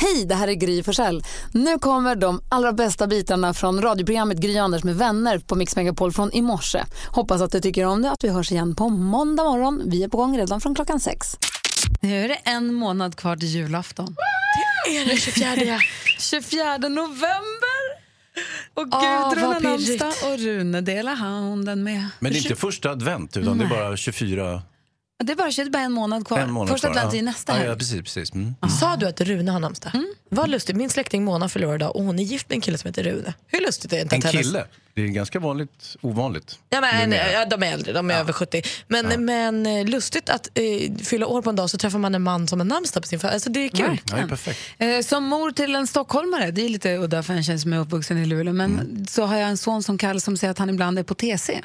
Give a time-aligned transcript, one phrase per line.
[0.00, 1.22] Hej, det här är Gry Forssell.
[1.52, 6.12] Nu kommer de allra bästa bitarna från radioprogrammet Gry Anders med vänner på Mix Megapol
[6.12, 6.84] från i morse.
[7.06, 9.82] Hoppas att du tycker om det att vi hörs igen på måndag morgon.
[9.86, 11.36] Vi är på gång redan från klockan sex.
[12.00, 14.16] Nu är det en månad kvar till julafton.
[14.86, 15.78] Det är den 24.
[16.18, 17.98] 24 november!
[18.74, 22.06] Och Åh, Gudrun vad har namnsdag och Rune delar handen med.
[22.20, 24.62] Men det är inte första advent, utan det är bara 24...
[25.24, 26.38] Det är bara, det är bara en månad kvar.
[26.38, 27.66] En månad Första advent är nästa helg.
[27.68, 28.02] ja, precis.
[28.02, 28.32] precis.
[28.34, 28.54] Mm.
[28.80, 29.92] Sa du att Rune har namnsdag?
[30.30, 30.76] Vad lustigt.
[30.76, 33.34] Min släkting Mona förlorar idag och hon är gift med en kille som heter Rune.
[33.46, 34.64] Hur lustigt är det inte En att hennes- kille.
[34.94, 36.58] Det är ganska vanligt, ovanligt.
[36.70, 37.32] Ja, men, Numera.
[37.32, 38.62] ja, de är äldre, de är över 70.
[38.88, 42.22] Men, men eh, lustigt att eh, fylla år på en dag så träffar man en
[42.22, 43.34] man som har namnsdag på sin födelsedag.
[43.34, 44.00] Alltså, det är kul.
[44.10, 44.60] Ja, det är perfekt.
[44.78, 47.78] Eh, Som mor till en stockholmare, det är lite udda för en tjej som är
[47.78, 49.06] uppvuxen i Luleå, men Mm.
[49.06, 51.60] så har jag en son som Kalle som säger att han ibland är på TC.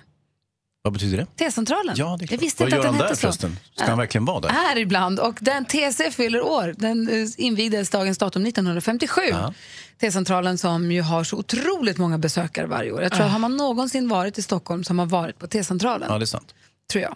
[0.85, 1.25] Vad betyder det?
[1.45, 1.95] T-centralen.
[1.97, 3.21] Ja, det är jag visste Vad inte att gör den han hette där så.
[3.21, 3.59] förresten?
[3.75, 4.49] Ska han verkligen vara där?
[4.49, 5.19] Här ibland.
[5.19, 6.73] Och den TC fyller år.
[6.77, 9.21] Den eh, invigdes dagens datum 1957.
[9.29, 9.53] Ja.
[10.01, 13.01] T-centralen som ju har så otroligt många besökare varje år.
[13.01, 16.07] Jag tror att har man någonsin varit i Stockholm som har varit på T-centralen.
[16.11, 16.53] Ja, det är sant.
[16.91, 17.15] tror jag.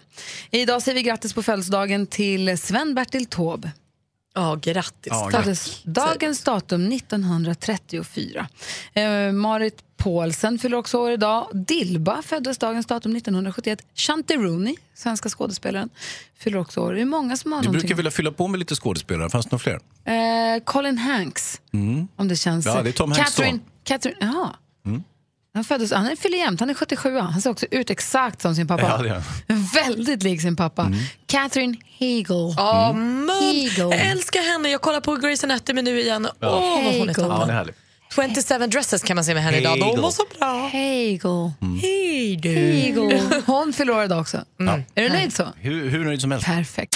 [0.51, 3.71] Idag säger vi grattis på födelsedagen till Sven-Bertil Taube.
[4.35, 5.07] Ja, grattis.
[5.11, 5.43] Ja, Tack.
[5.43, 8.47] Föddes dagens datum 1934.
[8.93, 11.47] Eh, Marit Paulsen fyller också år idag.
[11.53, 13.79] Dilba föddes dagens datum 1971.
[13.95, 15.89] Shanti Rooney, svenska skådespelaren,
[16.37, 16.93] fyller också år.
[16.93, 19.29] Det är många som har Du brukar vilja fylla på med lite skådespelare.
[19.29, 20.55] Fanns det några fler?
[20.55, 21.61] Eh, Colin Hanks,
[22.15, 22.65] om det känns...
[22.65, 23.59] Ja, det är Tom Hanks Catherine.
[23.83, 24.55] Catherine, jaha.
[25.57, 27.17] Han, föddes, han är fyller jämnt, han är 77.
[27.19, 29.05] Han ser också ut exakt som sin pappa.
[29.07, 29.21] Ja,
[29.73, 30.91] Väldigt lik sin pappa.
[31.27, 32.53] Catherine Hegel.
[32.57, 33.29] Ja, mun.
[33.41, 33.77] Hegel.
[33.91, 34.69] Jag älskar henne.
[34.69, 36.25] Jag kollar på Grey's Anatomy nu igen.
[36.25, 37.15] Åh, vad hon är Hegel.
[37.15, 37.31] toppen.
[37.39, 37.75] Ja, det är härligt.
[38.15, 39.79] 27 dresses kan man se med henne idag.
[39.79, 40.01] De Hegel.
[40.01, 40.67] var så bra.
[40.67, 41.51] Hegel.
[41.81, 42.49] Hej du.
[42.49, 43.21] Hegel.
[43.45, 44.37] Hon fyller år idag också.
[44.95, 45.47] Är du nöjd så?
[45.55, 46.45] Hur, hur nöjd som helst.
[46.47, 46.95] Perfekt.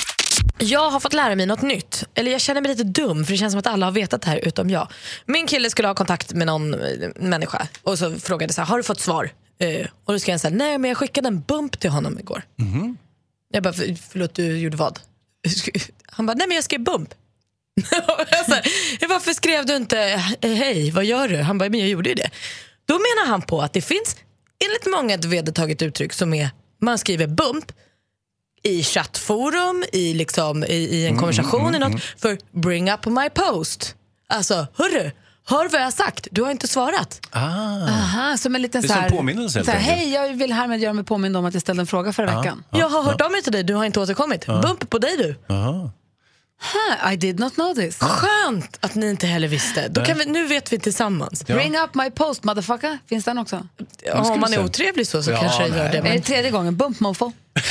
[0.59, 2.03] Jag har fått lära mig något nytt.
[2.15, 4.29] Eller jag känner mig lite dum för det känns som att alla har vetat det
[4.29, 4.87] här utom jag.
[5.25, 8.77] Min kille skulle ha kontakt med någon eh, människa och så frågade så här, har
[8.77, 9.29] du fått svar?
[9.59, 12.19] Eh, och då skrev han så här, nej men jag skickade en bump till honom
[12.19, 12.43] igår.
[13.53, 14.99] Jag bara, "För- förlåt du gjorde vad?
[16.05, 17.09] Han bara, nej men jag skrev bump.
[18.31, 19.99] jag så här, Varför skrev du inte
[20.41, 21.37] "Eh, hej, vad gör du?
[21.37, 22.29] Han bara, men jag gjorde ju det.
[22.85, 24.15] Då menar han på att det finns
[24.65, 26.49] enligt många ett vedertaget uttryck som är
[26.81, 27.71] man skriver bump
[28.63, 33.95] i chattforum, i, liksom, i, i en konversation i något för bring up my post.
[34.29, 35.11] Alltså, hörru,
[35.47, 37.21] hör vad jag har sagt, du har inte svarat.
[37.31, 37.39] Ah.
[37.87, 39.79] Aha, som en liten Det är så som påminnelse helt så här.
[39.79, 42.63] Hej, jag vill härmed göra mig påmind om att jag ställde en fråga förra veckan.
[42.71, 44.45] jag har hört av mig till dig, du har inte återkommit.
[44.45, 45.53] Bump på dig du.
[45.55, 45.91] Aha.
[46.61, 47.97] Huh, I did not know this.
[47.99, 49.87] Skönt att ni inte heller visste.
[49.87, 51.43] Då kan vi, nu vet vi tillsammans.
[51.47, 51.55] Ja.
[51.55, 52.97] Bring up my post, motherfucker.
[53.09, 53.67] Finns den också?
[54.03, 55.83] Ja, om man är otrevlig så, så Ja, kanske jag gör det.
[55.83, 56.77] Är det Men tredje gången?
[56.77, 57.31] Bump mofo.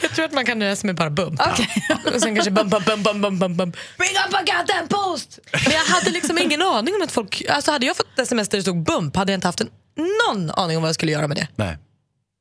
[0.00, 1.40] jag tror att man kan nöja sig med bara bump.
[1.50, 1.68] Okej.
[2.14, 3.76] Och sen kanske bump, bump, bump, bump, bump, bump.
[3.98, 5.38] Bring up a goddamn post!
[5.52, 7.42] Men jag hade liksom ingen aning om att folk...
[7.48, 10.50] Alltså hade jag fått sms där det stod bump hade jag inte haft en, någon
[10.50, 11.48] aning om vad jag skulle göra med det.
[11.56, 11.78] Nej.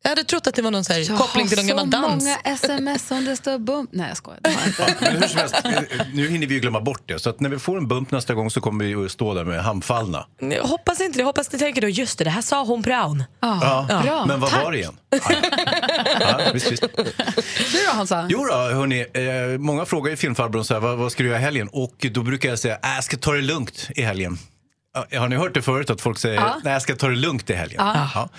[0.03, 2.07] Jag hade trott att det var någon så här, koppling till någon har gammal så
[2.09, 2.23] dans.
[2.23, 3.89] många sms som det står bump.
[3.93, 4.39] Nej, jag skojar.
[4.43, 4.95] Det jag inte.
[5.11, 5.55] Men hur som helst,
[6.13, 7.19] nu hinner vi ju glömma bort det.
[7.19, 9.45] Så att när vi får en bump nästa gång så kommer vi att stå där
[9.45, 10.25] med handfallna.
[10.39, 11.21] Jag hoppas inte det.
[11.21, 13.23] Jag hoppas ni tänker då, just det, det här sa hon Brown.
[13.41, 14.25] Ja, Bra.
[14.25, 14.63] Men vad Tack.
[14.63, 14.97] var det igen?
[15.09, 15.19] Ja.
[16.19, 16.81] Ja, visst, visst.
[17.71, 18.27] Du då, Hansa?
[18.29, 21.39] Jo då, hörni, eh, många frågar ju filmfarbrorn så här, vad, vad ska du göra
[21.39, 21.69] i helgen?
[21.71, 24.37] Och då brukar jag säga, äh, jag ska ta det lugnt i helgen.
[24.93, 26.61] Ja, Har ni hört det förut att folk säger Ja.
[26.63, 27.77] nej jag ska ta det lugnt i helgen?
[27.85, 28.29] Ja.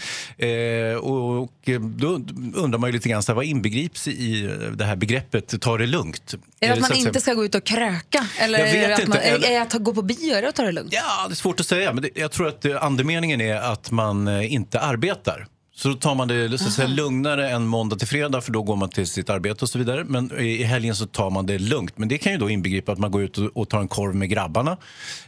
[0.47, 2.21] Eh, och, och då
[2.55, 5.87] undrar man ju lite grann så här, vad inbegrips i det här begreppet ta det
[5.87, 6.35] lugnt?
[6.61, 8.27] Är det att man så inte ska gå ut och kröka?
[8.39, 10.55] Eller Jag är det vet att inte, man, eller- är att gå på bio och
[10.55, 10.93] ta det lugnt?
[10.93, 11.93] Ja, det är svårt att säga.
[11.93, 15.47] Men det, jag tror att eh, andemeningen är att man eh, inte arbetar.
[15.75, 18.63] Så då tar man det så att säga, lugnare än måndag till fredag för då
[18.63, 20.05] går man till sitt arbete och så vidare.
[20.05, 21.99] Men i helgen så tar man det lugnt.
[21.99, 24.29] Men det kan ju då inbegripa att man går ut och, tar en korv med
[24.31, 24.77] grabbarna.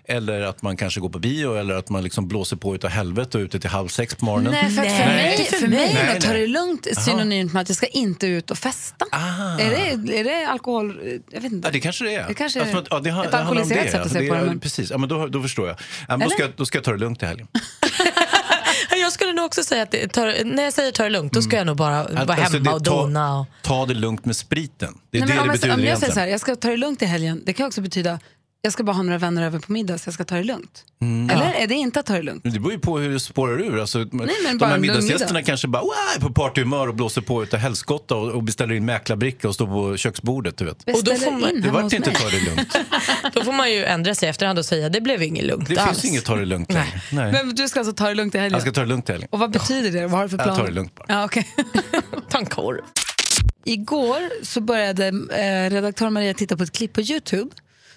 [0.04, 3.38] Eller att man kanske går på bio eller att man liksom blåser på utav helvete
[3.38, 4.52] och är ute till halv sex på morgonen.
[4.52, 5.36] Nej, för, att för Nej.
[5.38, 8.58] mig, för mig ta Nej, det lugnt synonymt med att jag ska inte ut och
[8.58, 9.04] festa.
[9.12, 9.58] Ah.
[9.60, 11.00] Är, det, är det alkohol?
[11.30, 11.68] Jag vet inte.
[11.68, 12.28] Ja, det kanske det är.
[12.28, 13.90] Det kanske Alltså, ja, det har- ett alkoholiserat det.
[13.90, 14.42] sätt att se på det.
[14.44, 14.60] Men...
[14.60, 15.76] Precis, ja, men då, då förstår jag.
[16.08, 17.46] Ja, men då, ska, jag- då ska jag ta det lugnt i helgen.
[19.04, 21.42] Jag skulle nog också säga att det tar, när jag säger ta det lugnt, då
[21.42, 23.38] ska jag nog bara vara Alltså, hemma det- och dona.
[23.40, 23.46] Och...
[23.62, 24.98] Ta, ta det lugnt med spriten.
[25.10, 26.56] Det är Nej, det men om, det betyder om jag säger så här, jag ska
[26.56, 28.18] ta det lugnt i helgen, det kan också betyda
[28.64, 30.84] jag ska bara ha några vänner över på middag så jag ska ta det lugnt.
[31.02, 31.30] Mm.
[31.30, 32.42] Eller är det inte att ta det lugnt?
[32.44, 33.80] Det beror ju på hur det spårar ur.
[33.80, 34.28] Alltså, men
[34.58, 35.42] de här middagsgästerna middag.
[35.46, 35.82] kanske bara
[36.16, 39.66] är på partyhumör och blåser på utav helskotta och, och beställer in mäklarbricka och står
[39.66, 40.56] på köksbordet.
[40.56, 40.82] Du vet.
[40.96, 42.18] Och då får man- in Det vart inte mig.
[42.20, 42.76] ta det lugnt.
[43.34, 46.00] Då får man ju ändra sig efterhand och säga det blev inget lugnt Det alls.
[46.00, 47.00] finns inget ta det lugnt längre.
[47.12, 47.32] Nej.
[47.32, 48.52] Men du ska alltså ta det lugnt i helgen?
[48.52, 49.28] Jag ska ta det lugnt i helgen.
[49.32, 50.06] Och vad betyder det?
[50.06, 50.60] Vad har du för Jag planer?
[50.60, 51.04] tar det lugnt bara.
[51.08, 51.44] Ja, okay.
[52.30, 52.80] Ta en korv.
[53.64, 57.50] Igår så började eh, redaktör Maria titta på ett klipp på Youtube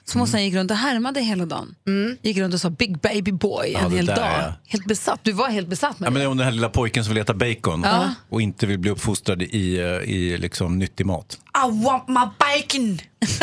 [0.10, 1.76] som hon sen gick runt och härmade hela dagen.
[2.22, 4.26] Gick runt och sa Big Baby Boy en det hel där, dag.
[4.40, 4.54] ja.
[4.68, 5.20] Helt besatt.
[5.24, 6.20] Du var helt besatt med Ja, det.
[6.20, 7.86] men om den här lilla pojken som vill äta bacon
[8.30, 11.38] och inte vill bli uppfostrad i, eh, i liksom nyttig mat.
[11.68, 13.00] I want my bacon.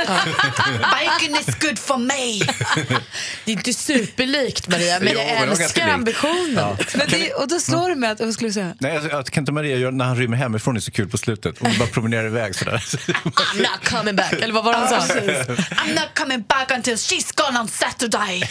[0.81, 2.45] bacon is good for me.
[3.45, 6.77] Det är inte superlikt Maria, men jag men älskar ambitionen.
[6.97, 8.75] Men det, och då slår det mig att, vad skulle du säga?
[8.81, 11.19] Nej, jag, jag kan inte Maria göra när han rymmer hemifrån är så kul på
[11.19, 11.59] slutet.
[11.61, 12.77] Hon bara promenerar iväg sådär.
[12.77, 14.33] I'm not coming back.
[14.33, 15.15] Eller vad var det han sa?
[15.15, 18.43] I'm not coming back until she's gone on Saturday.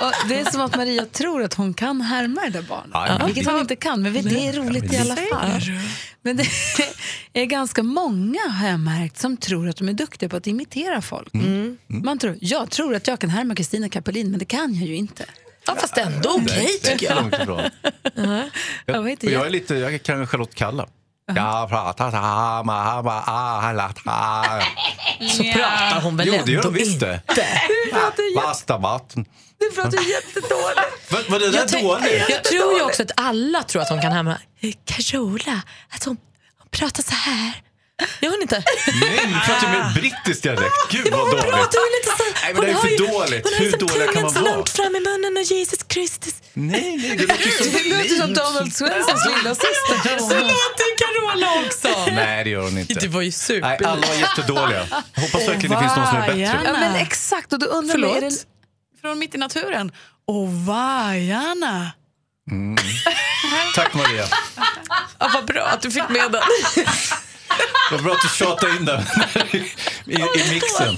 [0.00, 2.90] Och det är som att Maria tror att hon kan härma det där barnet.
[2.92, 3.26] Ja, ja.
[3.26, 5.60] Vilket hon inte kan, men det är roligt i alla fall.
[6.22, 6.46] Men det
[7.32, 11.02] är ganska många har jag märkt som tror att de är duktiga på att imitera
[11.02, 11.34] folk.
[11.34, 11.78] Mm.
[11.88, 14.96] Man tror, jag tror att jag kan härma Kristina Kapelin, men det kan jag ju
[14.96, 15.24] inte.
[15.66, 17.16] Ja, fast ändå okej är tycker inte jag.
[17.16, 17.62] långt ifrån.
[18.86, 20.86] Jag jag jag- är lite, jag kan Charlotte Kalla.
[21.34, 22.10] Jag pratar
[23.92, 24.62] tra.
[25.30, 27.20] Så pratar hon väl Jo, ändå hon inte.
[27.26, 27.60] det.
[28.34, 29.24] Basta vatten.
[29.58, 31.10] Du pratar jättedåligt.
[31.12, 32.24] Var, var det där Jag, dåligt?
[32.28, 34.12] jag tror ju också att alla tror att hon kan
[34.60, 36.16] Eh, Carola, att hon,
[36.58, 37.52] hon pratar så här.
[38.20, 38.64] Gör hon inte?
[39.00, 40.74] Nej, nu pratar du med brittisk dialekt.
[40.90, 41.44] Gud vad Hon dåligt.
[41.54, 42.24] pratar ju lite så.
[42.42, 43.44] Nej, men det är för ju- dåligt.
[43.44, 46.34] Hon har ju Hur så tungan man så långt fram i munnen och Jesus Kristus.
[46.52, 47.66] Nej, nej, det låter ju som...
[47.72, 50.18] Det låter som Donald Swensons lilla syster.
[50.18, 51.88] Så låter Carola också.
[52.12, 52.94] Nej, det gör hon inte.
[52.94, 53.68] Det var ju super.
[53.68, 54.86] Nej, alla var jättedåliga.
[55.14, 56.60] Jag hoppas verkligen det finns någon som är bättre.
[56.64, 58.20] Ja, men exakt, och då undrar Förlåt?
[58.20, 58.30] det,
[59.00, 59.92] Från mitt i naturen.
[60.26, 61.90] Och vargarna.
[63.74, 64.26] Tack Maria.
[65.18, 66.42] Ja, vad bra att du fick med den.
[67.92, 69.00] Vad bra att du tjatade in den
[70.06, 70.96] i, i mixen.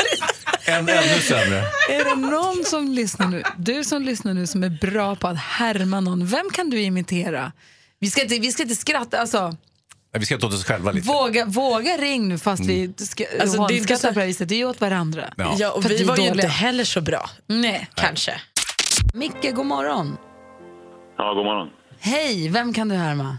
[0.65, 1.59] En, ännu sämre.
[1.91, 5.39] är det någon som lyssnar nu, du som lyssnar nu som är bra på att
[5.39, 7.53] härma någon, vem kan du imitera?
[7.99, 9.41] Vi ska inte, vi ska inte skratta, alltså
[10.15, 11.09] Nej, Vi ska ta åt oss själva lite.
[11.09, 14.21] våga, våga ring nu fast vi ska, Alltså, alltså, det är inte så- på det
[14.21, 15.25] här viset, det är ju åt varandra.
[15.37, 15.55] Ja.
[15.59, 17.31] Ja, och vi var ju inte heller så bra.
[17.47, 17.89] Nej.
[17.95, 18.41] Kanske.
[19.15, 20.17] Micke, god morgon.
[21.19, 21.69] Ja, god morgon.
[22.01, 23.39] Hej, vem kan du härma?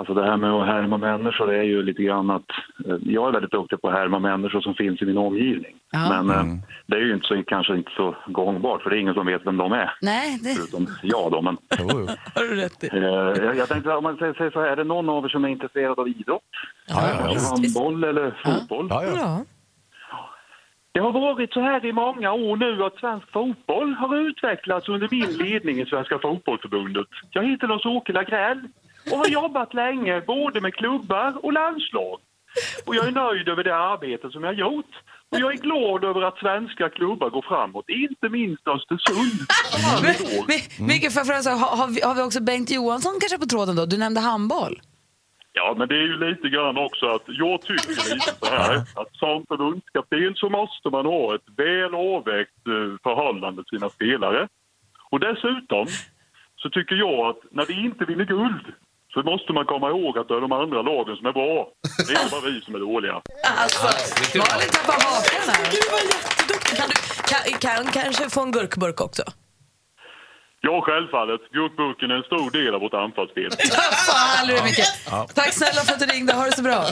[0.00, 2.50] Alltså det här med att härma människor det är ju lite grann att
[2.86, 5.74] eh, jag är väldigt duktig på att härma människor som finns i min omgivning.
[5.90, 6.22] Ja.
[6.22, 6.44] Men eh,
[6.86, 9.46] det är ju inte så, kanske inte så gångbart för det är ingen som vet
[9.46, 9.92] vem de är.
[10.00, 11.42] Nej, det Förutom jag då.
[11.42, 11.56] Men,
[12.34, 12.88] har du rätt i.
[12.96, 15.28] eh, jag, jag tänkte om man säger, säger så här, är det någon av er
[15.28, 16.42] som är intresserad av idrott?
[16.86, 17.76] Ja, ja, visst.
[17.76, 18.86] handboll eller fotboll?
[18.90, 19.12] Ja, ja.
[19.16, 19.44] Ja.
[20.92, 25.08] Det har varit så här i många år nu att svensk fotboll har utvecklats under
[25.10, 27.06] min ledning i Svenska fotbollförbundet.
[27.30, 28.68] Jag heter Lars-Åke Lagrell
[29.12, 32.18] och har jobbat länge både med klubbar och landslag.
[32.86, 34.94] Och jag är nöjd över det arbete som jag har gjort.
[35.30, 39.40] Och jag är glad över att svenska klubbar går framåt, inte minst Östersund.
[40.78, 43.86] Micke, får jag har, har, vi, har vi också Bengt Johansson kanske på tråden då?
[43.86, 44.80] Du nämnde handboll.
[45.52, 49.12] Ja, men det är ju lite grann också att jag tycker lite så här att
[49.12, 54.48] som förbundskapten så måste man ha ett väl avvägt eh, förhållande till sina spelare.
[55.10, 55.86] Och dessutom
[56.56, 58.66] så tycker jag att när vi inte vinner guld
[59.12, 61.68] så måste man komma ihåg att det är de andra lagen som är bra.
[62.06, 63.16] Det är inte bara vi som är dåliga.
[64.42, 65.64] Malin tappar hakan här.
[65.74, 66.76] Du var jätteduktig.
[66.78, 69.22] Kan du kan, kan, kanske få en gurkburk också?
[70.60, 71.40] Ja, självfallet.
[71.52, 73.50] Gurkburken är en stor del av vårt anfallsspel.
[74.06, 74.86] Fan, du Micke.
[75.34, 76.32] Tack snälla för att du ringde.
[76.32, 76.84] Ha det så bra.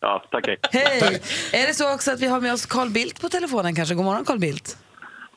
[0.00, 0.46] Ja, tack.
[0.46, 0.58] hej.
[0.72, 1.22] Hej!
[1.52, 3.94] Är det så också att vi har med oss Carl Bildt på telefonen kanske?
[3.94, 4.78] God morgon Carl Bildt.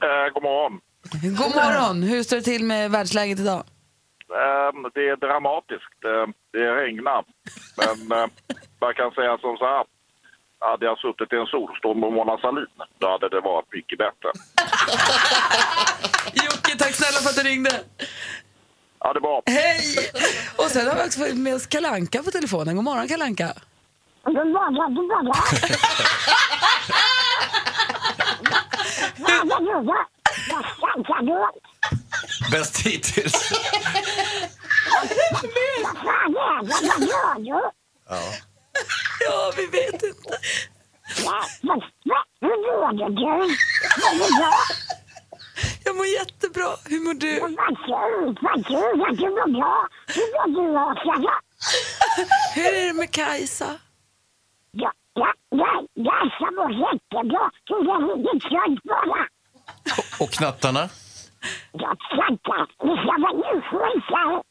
[0.03, 0.79] Eh, god morgon.
[1.21, 2.03] God morgon!
[2.03, 3.63] Hur står det till med världsläget idag?
[4.29, 6.00] Eh, det är dramatiskt.
[6.05, 7.24] Eh, det regnar.
[7.77, 8.27] Men eh,
[8.81, 9.86] man kan säga som så här.
[10.62, 12.65] Hade jag suttit i en solstorm med Mona Sahlin,
[12.98, 14.29] då hade det varit mycket bättre.
[16.45, 17.69] Jocke, tack snälla för att du ringde.
[19.00, 19.43] Ja, det var.
[19.45, 20.09] Hej!
[20.57, 22.75] Och sen har vi också med oss Kalanka på telefonen.
[22.75, 23.53] God morgon Kalanka.
[24.24, 25.33] God morgon, god morgon.
[29.50, 31.68] Vad gör du?
[32.51, 33.51] Bäst hittills.
[35.01, 35.07] Är
[37.39, 37.62] du?
[39.25, 40.38] Ja, vi vet inte.
[41.24, 41.43] Ja,
[42.41, 43.15] Hur mår du?
[43.15, 43.21] du?
[43.21, 44.53] Mår du bra?
[45.86, 46.69] Jag mår jättebra.
[46.86, 47.39] Hur mår du?
[47.39, 47.55] Vad
[47.86, 49.88] kul, vad kul att du mår bra.
[50.07, 51.15] Hur mår du, Åsa?
[52.55, 53.79] Hur är det med Kajsa?
[54.71, 55.33] Ja, ja,
[55.93, 59.27] ja, ska vara jättebra, för det ligger trött bara.
[60.19, 60.89] Och knattarna?
[61.72, 62.62] Jag tackar.
[62.88, 64.41] Det ska vara djurskjutsare.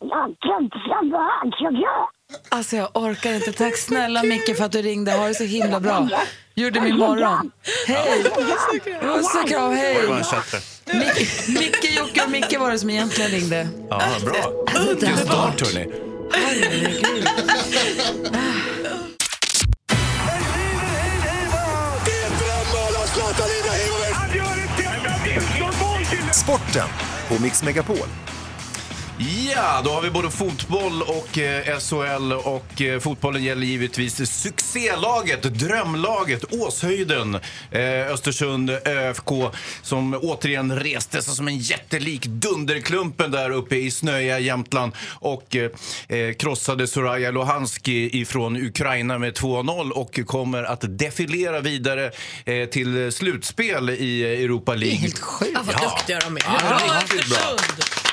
[0.00, 2.10] Jag tyckte så bra, så bra.
[2.48, 3.52] Alltså jag orkar inte.
[3.52, 5.12] Tack snälla Micke för att du ringde.
[5.12, 6.08] Ha det så himla bra.
[6.54, 7.50] Gjorde min morgon.
[7.86, 8.24] Hej!
[9.00, 9.96] Puss och kram, hej!
[10.86, 13.68] Mic- Micke, Jocke och Micke var det som egentligen ringde.
[13.90, 14.34] Ja, bra.
[14.74, 15.62] Alltså, Vilken start,
[26.46, 26.88] Sporten
[27.28, 28.25] på Mix Megapol.
[29.18, 35.42] Ja, då har vi både fotboll och eh, SHL och eh, fotbollen gäller givetvis succélaget,
[35.42, 37.34] drömlaget, Åshöjden,
[37.70, 39.28] eh, Östersund ÖFK
[39.82, 45.70] som återigen reste sig som en jättelik dunderklumpen där uppe i snöiga Jämtland och eh,
[46.18, 52.10] eh, krossade Soraya Luhanski ifrån Ukraina med 2-0 och kommer att defilera vidare
[52.44, 54.98] eh, till slutspel i Europa League.
[54.98, 55.50] Helt sjukt.
[55.54, 56.42] Ja, vad duktiga de är.
[56.46, 57.56] Ja, riktigt bra.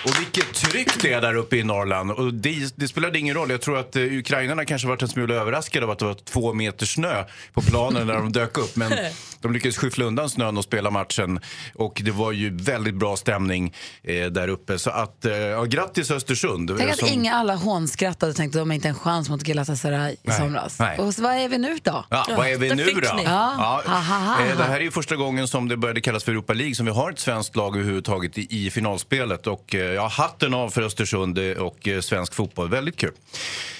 [0.05, 2.12] Och vilket tryck det är där uppe i Norrland.
[2.12, 3.50] Och det, det spelade ingen roll.
[3.50, 6.53] Jag tror att eh, ukrainarna kanske varit en smula överraskade av att det var två
[6.53, 8.75] meter snö på planen när de dök upp.
[8.75, 8.91] Men
[9.41, 11.39] de lyckades skyffla undan snön och spela matchen.
[11.75, 14.79] Och det var ju väldigt bra stämning eh, där uppe.
[14.79, 16.72] Så att, eh, ja, grattis Östersund.
[16.77, 19.43] Tänk att Som- inga alla hånskrattade och tänkte att de har inte en chans mot
[19.43, 20.79] Galatasaray i Nej, somras.
[20.79, 20.98] nej.
[20.98, 22.05] Och så, vad är vi nu då?
[22.10, 23.15] Ja, vad är vi nu då?
[23.15, 23.24] ni.
[23.24, 23.31] Ja.
[23.31, 26.31] Ha, ha, ha, eh, Det här är ju första gången som det började kallas för
[26.31, 29.48] Europa League som vi har ett svenskt lag överhuvudtaget i, i finalspelet.
[29.48, 32.69] Och eh, ja, hatten av för Östersund eh, och eh, svensk fotboll.
[32.69, 33.12] Väldigt kul.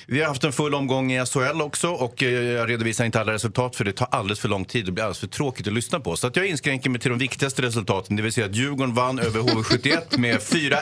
[0.08, 3.34] Vi har haft en full omgång i SHL också och eh, jag redovisar inte alla
[3.34, 6.00] resultat för det tar alldeles för lång tid och blir alldeles för tråkigt att lyssna
[6.00, 6.15] på.
[6.15, 9.20] Så att jag inskränker mig till de viktigaste resultaten, det vill säga att Djurgården vann
[9.20, 10.77] över HV71 med 4-1.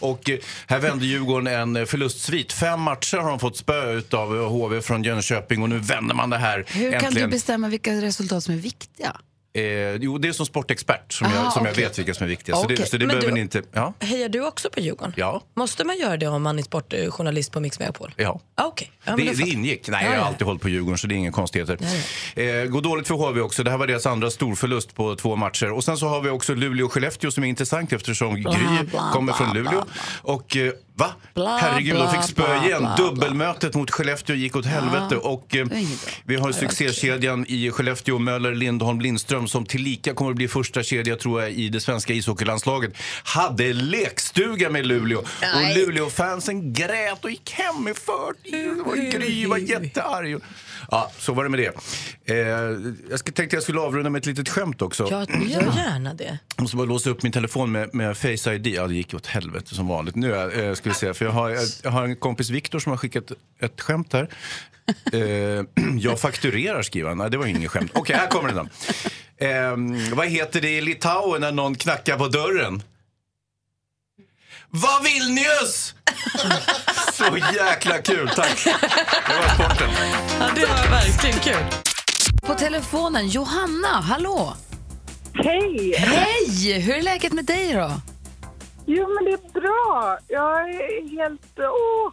[0.00, 2.52] Och eh, här vände Djurgården en eh, förlustsvit.
[2.52, 6.38] Fem matcher har de fått spö av HV från Jönköping och nu vänder man det
[6.38, 7.30] här Hur kan äntligen.
[7.30, 9.16] du bestämma vilka resultat som är viktiga?
[9.58, 11.72] Eh, jo, det är som sportexpert som, Ah, jag, som okej.
[11.76, 12.56] jag vet vilka som är viktiga.
[12.56, 12.76] Så Okej.
[12.76, 13.62] det, så det behöver du- ni inte...
[13.72, 13.92] Ja.
[14.00, 15.12] Hejar du också på Djurgården?
[15.16, 15.42] Ja.
[15.56, 18.14] Måste man göra det om man är sportjournalist på Mix Megapol?
[18.16, 18.40] ja.
[18.54, 18.92] Ah, Okej.
[19.04, 19.88] Ja, det, det ingick.
[19.88, 21.78] Nej, Ja, jag har alltid hållit på Djurgården så det är inga konstigheter.
[22.34, 23.62] Eh, går dåligt för HV också.
[23.62, 25.70] Det här var deras andra storförlust på två matcher.
[25.70, 29.10] Och sen så har vi också Luleå och Skellefteå som är intressant eftersom Gry bla,
[29.12, 29.84] kommer bla, från bla, Luleå.
[30.22, 31.14] Och eh, va?
[31.34, 32.78] Bla, Herregud, de bla, fick spö igen.
[32.78, 32.96] bla.
[32.96, 35.16] Dubbelmötet mot Skellefteå gick åt helvete.
[35.16, 35.74] Och eh, det
[36.24, 40.48] vi har Det var succékedjan i Skellefteå, Möller, Lindholm, Lindström som tillika kommer att bli
[40.48, 42.92] första kedja tror jag i det svenska ishockeylandslaget.
[43.24, 45.18] Hade lekstuga med Luleå.
[45.18, 45.74] Och Nej.
[45.74, 48.80] Luleå-fansen grät och gick hem i förtid.
[48.84, 50.40] Och Gry var jättearg.
[50.90, 51.72] Ja, så var det med det.
[52.34, 52.38] Eh,
[53.10, 55.08] jag tänkte jag skulle avrunda med ett litet skämt också.
[55.10, 56.38] Jag gör gärna det.
[56.56, 58.66] Jag måste bara låsa upp min telefon med, med Face ID.
[58.66, 60.14] Ja, det gick åt helvete som vanligt.
[60.14, 62.96] Nu eh, ska vi se, för jag har, jag, har en kompis Viktor som har
[62.96, 64.28] skickat ett skämt här.
[65.12, 65.64] Eh,
[65.98, 67.18] jag fakturerar skriver han.
[67.18, 67.90] Nej, det var inget skämt.
[67.94, 68.68] Okej, här kommer den då.
[69.46, 69.76] Eh,
[70.16, 72.82] vad heter det i Litauen när någon knackar på dörren?
[74.70, 75.94] Vad vill ni oss?
[77.12, 78.64] Så jäkla kul, tack.
[79.28, 79.90] Det var sporten.
[80.40, 81.64] Ja, det var verkligen kul.
[82.42, 84.56] På telefonen, Johanna, hallå!
[85.34, 85.94] Hej!
[85.98, 86.80] Hej!
[86.80, 87.92] Hur är läget med dig då?
[88.86, 90.18] Jo, men det är bra.
[90.28, 91.42] Jag är helt...
[91.58, 92.12] Åh!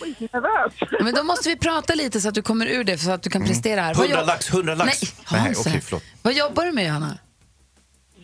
[0.00, 0.72] Skitnervös.
[1.04, 3.30] Men då måste vi prata lite så att du kommer ur det så att du
[3.30, 3.94] kan prestera här.
[3.94, 5.02] Vad 100 jobb- lax, 100 lax.
[5.02, 6.02] Nej, Nej, Hans, okej, förlåt.
[6.22, 7.18] Vad jobbar du med Johanna?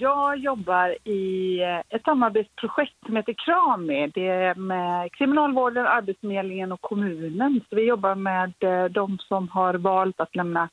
[0.00, 4.10] Jag jobbar i ett samarbetsprojekt som heter Krami.
[4.14, 7.60] Det är med Kriminalvården, Arbetsförmedlingen och kommunen.
[7.68, 10.68] Så vi jobbar med eh, de som har valt att lämna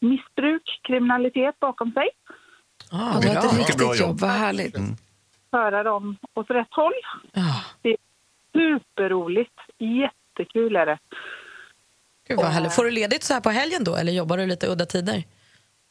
[0.00, 2.08] missbruk, kriminalitet bakom sig.
[2.92, 4.76] Ah, du har ett Mycket bra riktigt jobb, vad härligt.
[5.50, 6.92] Föra dem åt rätt håll.
[7.34, 7.64] Ah.
[7.82, 7.96] Det är
[8.52, 9.60] superroligt.
[9.78, 10.98] Jättekul är det.
[12.28, 12.74] Gud, vad härligt.
[12.74, 15.24] Får du ledigt så här på helgen då eller jobbar du lite udda tider?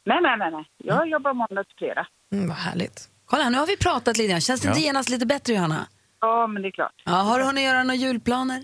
[0.06, 0.52] Nej, nej, nej.
[0.52, 0.66] nej.
[0.78, 2.08] Jag jobbar måndag till fredag.
[2.34, 3.10] Mm, vad härligt.
[3.26, 4.42] Kolla, nu har vi pratat lite grann.
[4.42, 4.72] Känns det Ja.
[4.72, 5.88] inte genast lite bättre Johanna?
[6.22, 7.02] Ja, men det är klart.
[7.06, 8.64] Ja, har du hunnit göra några julplaner?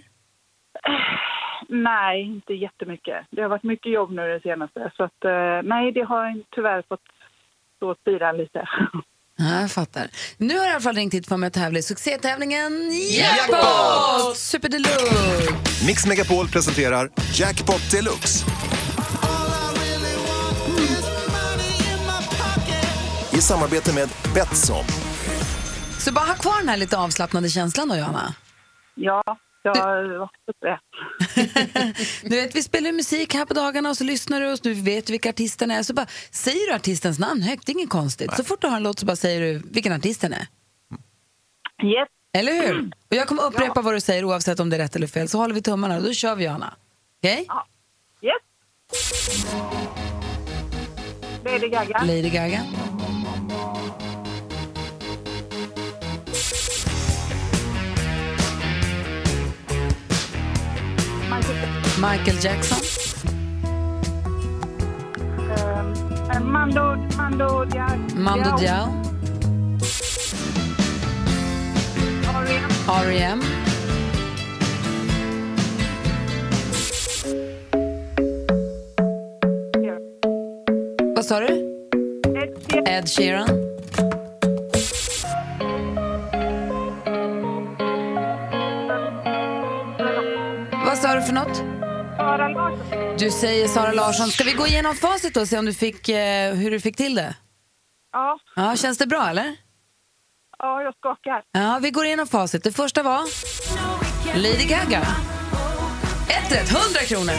[1.69, 3.25] Nej, inte jättemycket.
[3.31, 4.91] Det har varit mycket jobb nu det senaste.
[4.97, 6.99] Så att, eh, nej, det har tyvärr fått
[7.77, 8.67] stå och spira lite.
[9.41, 10.07] Ja, jag fattar.
[10.37, 12.71] Nu har jag i alla fall ringt hit för att tävla i succétävlingen
[13.17, 14.37] Jackpot!
[14.37, 15.85] Super Deluxe!
[15.87, 18.45] Mix Megapol presenterar Jackpot Deluxe.
[23.39, 24.85] I samarbete med Betsson.
[25.99, 28.33] Så bara ha kvar den här lite avslappnade känslan då Johanna.
[28.95, 29.23] Ja,
[29.63, 30.29] jag har
[30.61, 30.79] det.
[32.29, 35.09] Du vet, vi spelar musik här på dagarna och så lyssnar du och du vet
[35.09, 35.83] vilka artisten är.
[35.83, 38.35] Så bara säger du artistens namn högt, det är inget konstigt.
[38.35, 40.47] Så fort du har en låt så bara säger du vilken artisten är.
[41.83, 42.07] Yes.
[42.33, 42.91] Eller hur?
[43.09, 45.29] Och jag kommer upprepa vad du säger oavsett om det är rätt eller fel.
[45.29, 46.73] Så håller vi tummarna och då kör vi Johanna.
[47.17, 47.47] Okej?
[48.21, 48.33] Yes.
[51.45, 52.03] Lady Gaga.
[52.03, 52.65] Lady Gaga.
[61.99, 62.77] Michael Jackson.
[66.35, 67.97] Um, Mando, Mando Diao.
[68.15, 68.87] Mando Diao.
[72.35, 72.69] R.E.M.
[72.87, 73.41] R.E.M.
[81.15, 81.47] Vad sa du?
[82.85, 83.68] Ed Sheeran.
[91.39, 91.57] Något?
[92.17, 93.17] Sara Larsson.
[93.17, 94.27] Du säger Sara Larsson.
[94.27, 97.15] Ska vi gå igenom facit och se om du fick, eh, hur du fick till
[97.15, 97.35] det?
[98.11, 99.55] Ja, Ja, känns det bra eller?
[100.59, 101.41] ja, jag skakar.
[101.51, 102.63] Ja, vi går igenom facit.
[102.63, 103.21] Det första var
[104.35, 105.01] Lady Gaga.
[106.29, 107.33] Ett rätt, 100 kronor.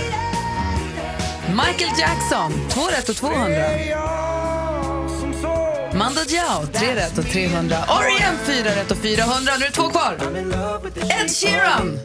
[1.49, 3.47] Michael Jackson, två rätt och 200.
[6.00, 7.76] Mando Diao, tre rätt och 300.
[7.76, 8.35] R.E.M.
[8.47, 9.52] fyra rätt och 400.
[9.59, 10.16] Nu är det två kvar.
[11.21, 11.99] Ed Sheeran.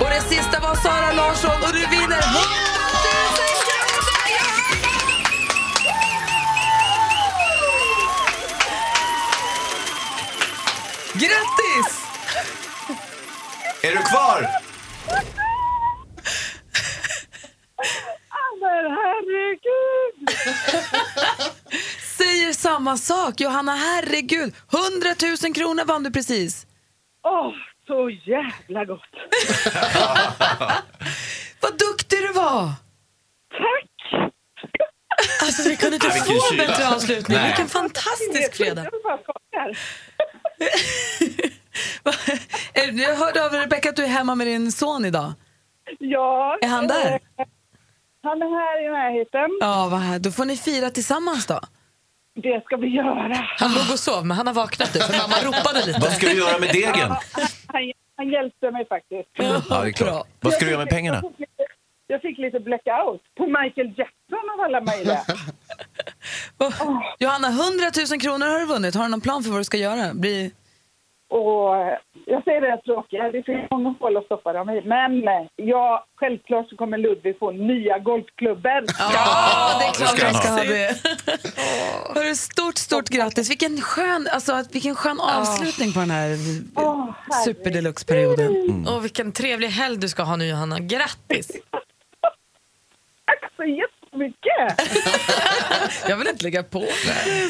[0.00, 2.20] Och det sista var Sara Larsson och du vinner 100 000
[11.12, 12.04] Grattis!
[13.82, 14.48] Är du kvar?
[18.60, 20.30] Men herregud!
[22.44, 23.40] Säger samma sak.
[23.40, 24.54] Johanna, herregud.
[24.72, 26.66] 100 000 kronor vann du precis.
[27.26, 27.52] Åh,
[27.86, 29.00] så jävla gott.
[31.60, 32.68] Vad duktig du var!
[33.50, 34.30] Tack!
[35.42, 36.58] Alltså vi kunde inte få tjej.
[36.58, 37.36] bättre avslutning.
[37.38, 37.46] Nej.
[37.46, 38.86] Vilken fantastisk fredag.
[39.50, 39.76] Jag.
[42.74, 45.32] Eh, Jag hörde av Rebecka att du är hemma med din son idag.
[45.98, 46.58] Ja.
[46.62, 47.12] Är han där?
[47.12, 47.18] eh,
[48.22, 49.58] Han är här i närheten.
[49.60, 50.18] Ja, vad här.
[50.18, 51.60] Då får ni fira tillsammans då.
[52.34, 53.46] Det ska vi göra.
[53.58, 56.00] Han låg och sov, men han har vaknat nu för mamma ropade lite.
[56.00, 57.10] Vad ska du göra med degen?
[57.66, 59.28] Han, han hjälpte mig faktiskt.
[59.32, 60.26] Ja, det är klart.
[60.40, 61.20] Vad ska du göra med pengarna?
[61.22, 61.64] Jag fick lite-
[62.06, 65.20] Jag fick lite blackout på Michael Jackson av alla möjliga.
[67.18, 68.94] Johanna, 100 000 kronor har du vunnit.
[68.94, 70.14] Har du någon plan för vad du ska göra?
[70.14, 70.52] Bli...
[71.28, 74.82] Och eh, jag säger det tråkiga, det finns många hål att stoppa dem i.
[74.84, 78.84] Men eh, ja, självklart så kommer Ludvig få nya golfklubbor.
[78.98, 80.62] Ja, det är klart han ska ha.
[80.64, 80.96] det.
[82.14, 83.50] Hörru, stort, stort grattis.
[83.50, 87.14] Vilken skön, alltså, vilken skön avslutning på den här herregud.
[87.44, 88.88] superdeluxe-perioden.
[88.88, 90.78] Och vilken trevlig helg du ska ha nu Johanna.
[90.78, 91.48] Grattis!
[93.26, 93.93] Tack så jättemycket!
[96.08, 96.84] Jag vill inte lägga på.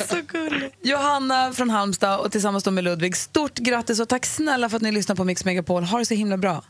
[0.08, 0.76] så gulligt.
[0.82, 3.16] Johanna från Halmstad och tillsammans med Ludvig.
[3.16, 5.82] Stort grattis och tack snälla för att ni lyssnar på Mix Megapol.
[5.82, 6.64] Ha det så himla bra.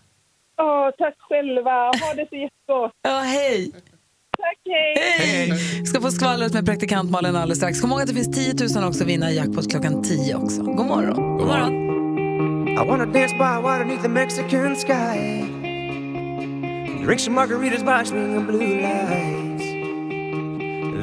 [0.62, 2.92] Åh, tack själva, ha det så jättegott.
[3.02, 3.72] Ja, hej!
[4.38, 4.94] Tack, hej!
[5.18, 5.86] Hej!
[5.86, 7.80] Ska få skvallret med praktikant Malin alldeles strax.
[7.80, 10.62] Kom ihåg att det finns 10 000 också att vinna i jackpot klockan 10 också.
[10.62, 11.38] God morgon.
[11.38, 11.84] God morgon.
[12.68, 15.44] I wanna dance by water beneath the Mexican sky.
[17.04, 19.53] Drink some margaritas by swinging blue lights.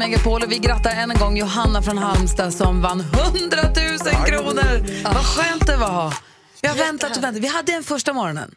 [0.00, 5.02] Megapol och vi grattar än en gång Johanna från Halmstad som vann 100 000 kronor.
[5.04, 6.14] Vad skönt det var.
[6.62, 7.42] Vi har väntat och väntat.
[7.42, 8.54] Vi hade en första morgonen.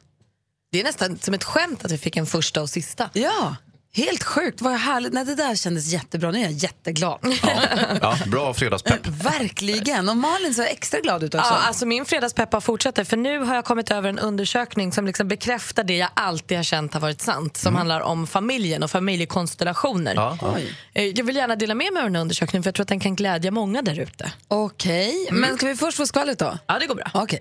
[0.71, 3.09] Det är nästan som ett skämt att vi fick en första och sista.
[3.13, 3.55] Ja,
[3.95, 4.61] helt sjukt.
[4.61, 5.13] Vad härligt.
[5.13, 6.31] Nej, det där kändes jättebra.
[6.31, 7.19] Nu är jag jätteglad.
[8.01, 9.05] Ja, bra fredagspepp.
[9.07, 10.09] Verkligen.
[10.09, 11.47] Och Malin ser extra glad ut också.
[11.47, 15.27] Ja, alltså min fredagspeppa fortsätter för nu har jag kommit över en undersökning som liksom
[15.27, 20.13] bekräftar det jag alltid har känt har varit sant som handlar om familjen och familjekonstellationer.
[20.15, 20.57] Ja, ja.
[20.93, 22.87] Eh, Jag vill gärna dela med mig av den här undersökningen för jag tror att
[22.87, 24.31] den kan glädja många där ute.
[24.47, 26.57] Okej, men ska vi först få skvallret då?
[26.67, 27.11] Ja, det går bra.
[27.13, 27.39] Okej.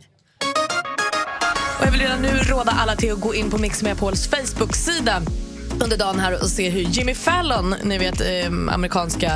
[1.81, 5.23] Och jag vill redan nu råda alla till att gå in på Mix Megapols Facebook-sida
[5.81, 9.31] under dagen här och se hur Jimmy Fallon, ni vet eh, amerikanska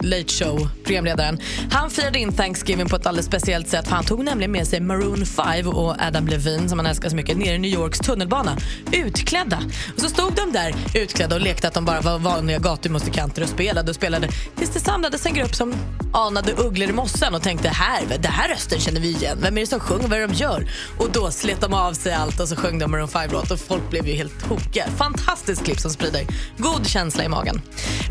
[0.00, 4.24] late show programledaren, han firade in Thanksgiving på ett alldeles speciellt sätt för han tog
[4.24, 7.58] nämligen med sig Maroon 5 och Adam Levine som han älskar så mycket ner i
[7.58, 8.56] New Yorks tunnelbana
[8.92, 9.58] utklädda.
[9.94, 13.48] Och så stod de där utklädda och lekte att de bara var vanliga gatumusikanter och
[13.48, 15.74] spelade och spelade tills det samlades en grupp som
[16.12, 19.38] anade ugglor i mossen och tänkte här, det här rösten känner vi igen.
[19.42, 20.08] Vem är det som sjunger?
[20.08, 20.70] Vad är det de gör?
[20.98, 23.90] Och då slet de av sig allt och så sjöng de Maroon 5-låt och folk
[23.90, 24.84] blev ju helt tokiga.
[24.96, 27.62] Fantastiskt klipp som sprider god känsla i magen.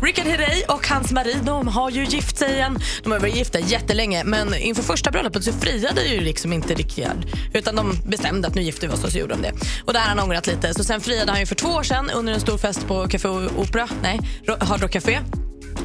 [0.02, 2.78] Rickard Herrey och hans Marie de har ju gift sig igen.
[3.02, 7.26] De har varit gifta jättelänge men inför första bröllopet så friade ju liksom inte Rickard
[7.54, 9.52] utan de bestämde att nu gifter vi oss och så gjorde de det.
[9.84, 12.10] Och där har han ångrat lite så sen friade han ju för två år sedan
[12.10, 14.20] under en stor fest på Café Opera, nej,
[14.60, 15.20] Hard Rock Café.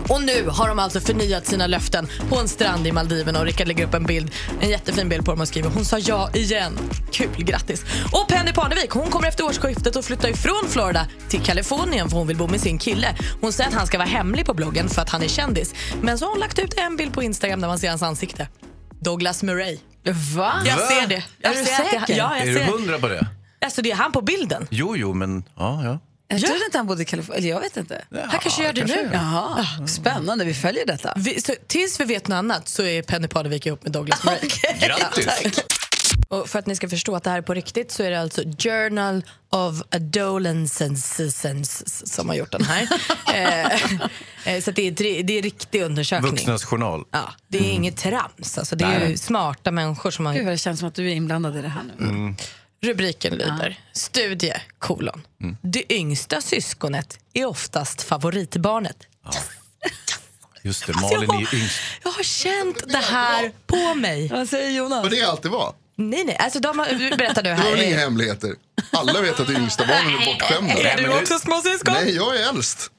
[0.09, 3.67] Och nu har de alltså förnyat sina löften på en strand i Maldiverna och Rickard
[3.67, 6.79] lägger upp en bild, en jättefin bild på dem och skriver hon sa ja igen.
[7.11, 7.83] Kul, grattis.
[8.11, 12.27] Och Penny Parnevik, hon kommer efter årsskiftet att flytta ifrån Florida till Kalifornien för hon
[12.27, 13.15] vill bo med sin kille.
[13.41, 15.73] Hon säger att han ska vara hemlig på bloggen för att han är kändis.
[16.01, 18.47] Men så har hon lagt ut en bild på Instagram där man ser hans ansikte.
[18.99, 19.77] Douglas Murray.
[20.35, 20.53] Va?
[20.65, 21.23] Jag ser det.
[21.41, 22.15] Jag Är du ser det- säker?
[22.17, 23.27] Ja, jag Är ser du hundra på det?
[23.65, 24.67] Alltså det är han på bilden.
[24.69, 25.99] Jo, jo, men ja, ja.
[26.27, 27.43] Jag trodde inte han bodde i Kalifornien.
[27.43, 28.05] Eller jag vet inte.
[28.11, 29.09] Han kanske gör det kanske nu.
[29.13, 30.45] Jaha, spännande.
[30.45, 31.13] Vi följer detta.
[31.17, 34.49] Vi, så, tills vi vet något annat så är Penny Parnevik ihop med Douglas Murray.
[34.79, 35.63] Grattis!
[36.27, 38.21] Och för att ni ska förstå att det här är på riktigt så är det
[38.21, 41.31] alltså Journal of Adolescence
[42.05, 42.89] som har gjort den här.
[43.33, 43.73] Eh,
[44.45, 46.31] eh, så det, är, det är riktig undersökning.
[46.31, 47.05] Vuxnas journal.
[47.11, 48.57] Ja, det är inget trams.
[48.57, 50.33] Alltså, det är smarta människor som har...
[50.33, 52.05] Gud det känns som att du är inblandad i det här nu.
[52.05, 52.35] Mm.
[52.83, 55.21] Rubriken lyder studie, kolon.
[55.61, 58.97] Det yngsta syskonet är oftast favoritbarnet.
[60.61, 61.79] Just det, Malin är ju yngst.
[62.03, 64.27] Jag har känt det här på mig.
[64.27, 65.03] Vad säger Jonas?
[65.03, 65.73] Vad det alltid var.
[65.95, 66.37] Nej, nej.
[66.39, 68.03] Alltså, de har, berätta du Det var väl inga här.
[68.03, 68.55] hemligheter.
[68.91, 70.73] Alla vet att det yngsta barnen är bortskämda.
[70.91, 71.93] Är du också småsyskon?
[71.93, 72.91] Nej, jag är äldst.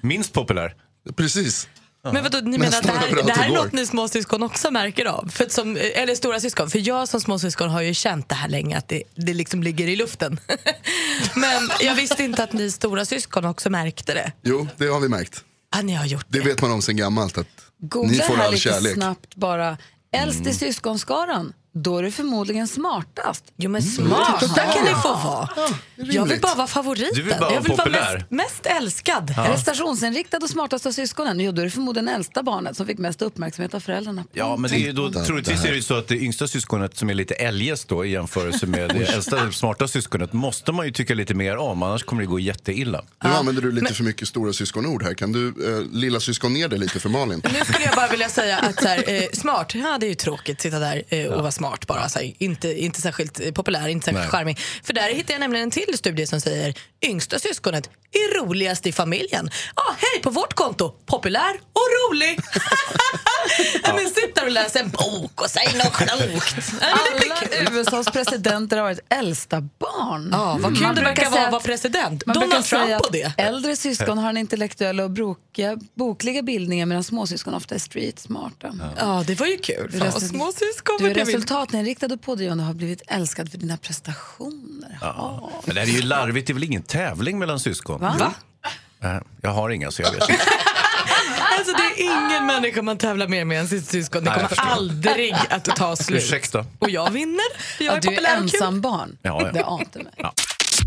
[0.00, 0.74] Minst populär.
[1.16, 1.68] Precis.
[2.02, 4.70] Men vadå, ni menar att det här, det här är det något ni småsyskon också
[4.70, 5.28] märker av?
[5.32, 6.70] För som, eller stora syskon.
[6.70, 9.88] För jag som småsyskon har ju känt det här länge, att det, det liksom ligger
[9.88, 10.40] i luften.
[11.34, 14.32] Men jag visste inte att ni stora syskon också märkte det.
[14.42, 15.44] Jo, det har vi märkt.
[15.74, 17.38] Ja, ni har gjort Det vet man om sen gammalt.
[17.38, 17.46] Att
[17.80, 18.94] ni Googla får här all lite kärlek.
[18.94, 19.78] snabbt bara.
[20.12, 21.52] Äldst i syskonskaran.
[21.74, 23.44] Då är du förmodligen smartast.
[23.56, 25.48] Jo men smarta kan ni få vara.
[25.96, 27.10] Jag vill bara vara favoriten.
[27.14, 28.26] Du vill bara jag vill vara vara populär.
[28.28, 29.34] mest, mest älskad.
[29.46, 31.40] Prestationsinriktad och smartast av syskonen.
[31.40, 34.24] Jo, då är du förmodligen äldsta barnet som fick mest uppmärksamhet av föräldrarna.
[34.32, 35.66] Ja, men det är ju då, Titta troligtvis där.
[35.68, 38.66] är det ju så att det yngsta syskonet som är lite eljest då i jämförelse
[38.66, 42.26] med det äldsta smarta syskonet måste man ju tycka lite mer om, annars kommer det
[42.28, 43.04] gå jätteilla.
[43.24, 45.14] Nu använder du lite för mycket stora syskonord här.
[45.14, 47.42] Kan du eh, lilla syskon ner det lite för Malin?
[47.44, 50.14] Nu skulle jag bara vilja säga att så här, eh, smart, ja det är ju
[50.14, 52.08] tråkigt att sitta där eh, och vara smart bara.
[52.08, 54.30] Så här, inte, inte särskilt populär, inte särskilt Nej.
[54.30, 54.58] charmig.
[54.82, 56.74] För där hittar jag nämligen en till studie som säger
[57.06, 59.50] yngsta syskonet är roligast i familjen.
[59.76, 62.40] Ja, hej på vårt konto, populär och rolig.
[63.82, 63.94] ja.
[63.94, 66.72] Men sitt där och läs en bok och säg något klokt.
[66.82, 66.92] Är.
[66.92, 70.28] Alla USAs presidenter har varit äldsta barn.
[70.32, 72.26] Ja, vad kul Man det brukar verkar säga vara att vara president.
[72.26, 73.32] Man brukar Donald säga Trump på det.
[73.38, 78.74] äldre syskon har en intellektuell och brokiga, bokliga bildning medan småsyskon ofta är street smarta.
[78.98, 79.92] Ja, det var ju kul.
[79.92, 81.26] Fan, Resul- småsyskon Du är vill.
[81.48, 84.98] Resultatinriktad och pådrivande och har blivit älskad för dina prestationer.
[85.00, 85.50] Ja.
[85.66, 88.00] Men det här är ju larvigt, det är väl ingen tävling mellan syskon?
[88.00, 88.14] Va?
[88.18, 88.32] Va?
[89.00, 90.42] Nej, Jag har inga så jag vet inte.
[91.58, 94.24] Alltså det är ingen människa man tävlar mer med än sitt syskon.
[94.24, 96.22] Det kommer aldrig att ta slut.
[96.22, 96.66] Ursäkta.
[96.78, 97.44] Och jag vinner.
[97.78, 99.18] Jag Ja, är du är ensam barn.
[99.22, 99.52] Ja, ja.
[99.52, 100.12] Det ante mig.
[100.16, 100.32] Ja.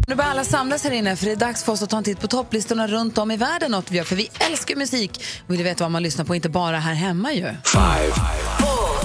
[0.07, 2.03] Nu börjar alla samlas här inne för det är dags för oss att ta en
[2.03, 3.71] titt på topplistorna runt om i världen.
[3.71, 6.49] Något vi gör, för vi älskar musik och vill veta vad man lyssnar på, inte
[6.49, 7.41] bara här hemma ju.
[7.41, 9.00] three.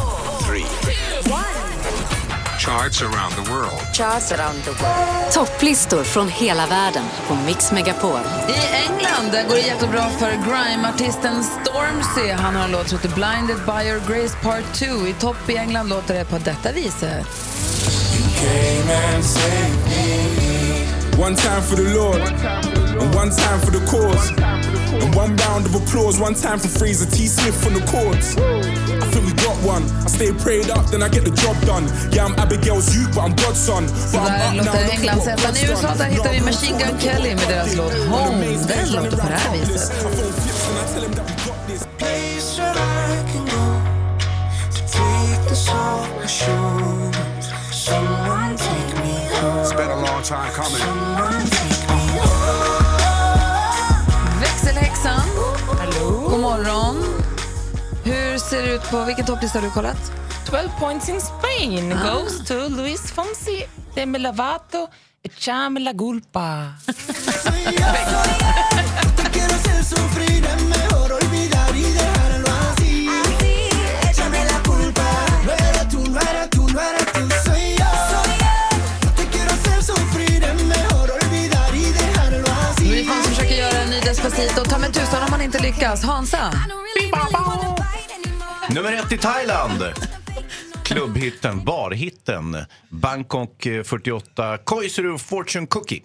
[2.66, 3.80] Charts around the world.
[3.92, 5.32] Charts around the world.
[5.32, 8.20] Topplistor från hela världen på Mix Megapol.
[8.48, 12.32] I England där går det jättebra för grime-artisten Stormzy.
[12.32, 15.06] Han har en låt som heter Blinded by your grace part 2.
[15.06, 17.26] I topp i England låter det på detta viset.
[21.18, 24.30] One time for the Lord, and one time for the cause.
[25.02, 27.26] And one round of applause, one time for Fraser T.
[27.26, 28.36] Smith on the chords.
[28.36, 29.82] I think we got one.
[30.04, 31.84] I stay prayed up, then I get the job done.
[32.12, 33.88] Yeah, I'm Abigail's youth, but I'm God's son.
[33.88, 35.44] Så But I'm där up now, låter look at Englandsettan.
[35.44, 36.14] what I USA God's där done.
[36.16, 38.46] hittar vi Machine Gun Kelly med deras låt Home.
[38.68, 39.92] Den låter på det här viset.
[41.98, 43.66] place that I can go
[44.76, 47.46] to take this off my shoulders.
[47.72, 49.60] Someone take me home.
[49.60, 51.75] It's been a long time coming.
[58.50, 59.04] Ser det ut på...
[59.04, 60.12] Vilken topplista har du kollat?
[60.50, 62.14] 12 points in Spain Ah.
[62.14, 64.88] goes to Luis Fonsi de Melavato
[65.22, 66.72] Echame la culpa.
[84.04, 84.64] Despacito.
[84.64, 86.02] Ta mig tusan om man inte lyckas.
[86.04, 86.52] Hansa?
[88.76, 89.82] Nummer ett i Thailand.
[90.84, 92.56] Klubbhitten, barhitten.
[92.88, 96.02] Bangkok eh, 48, Koisuru Fortune Cookie.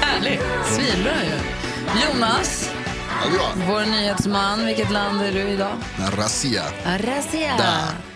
[0.00, 0.40] Härligt.
[0.66, 1.38] Svinbra ju.
[2.00, 2.70] Jonas,
[3.68, 4.66] vår nyhetsman.
[4.66, 5.76] Vilket land är du idag?
[6.16, 6.62] Razia.
[6.84, 7.56] Arasia.
[7.56, 8.13] Där.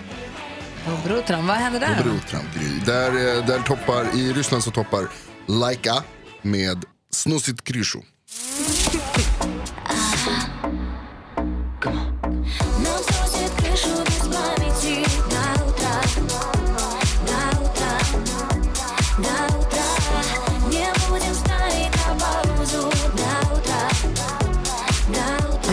[1.05, 1.47] Brotram.
[1.47, 2.03] Vad händer där?
[2.03, 2.79] Brotram, Gry.
[2.87, 5.09] Där, eh, där toppar, I Ryssland så toppar
[5.47, 5.95] Laika
[6.43, 7.99] med Snusit Kryshu.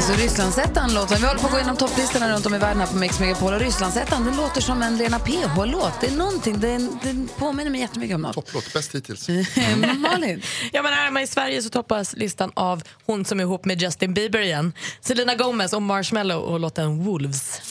[0.06, 1.18] Precis, och Rysslandsettan-låten.
[1.18, 3.54] Vi håller på att gå igenom topplistorna runt om i världen här på Mix Megapol.
[3.54, 6.02] Och Rysslandsettan, den låter som en Lena PH-låt.
[6.02, 8.34] Det är någonting, den, den påminner mig jättemycket om något.
[8.34, 9.28] Topplåt, bäst hittills.
[9.98, 10.41] Malin?
[10.72, 14.13] ja, men här i Sverige så toppas listan av hon som är ihop med Justin
[14.13, 14.74] Bieber igen.
[15.02, 17.62] Selena Gomez och Marshmello och låten Wolves.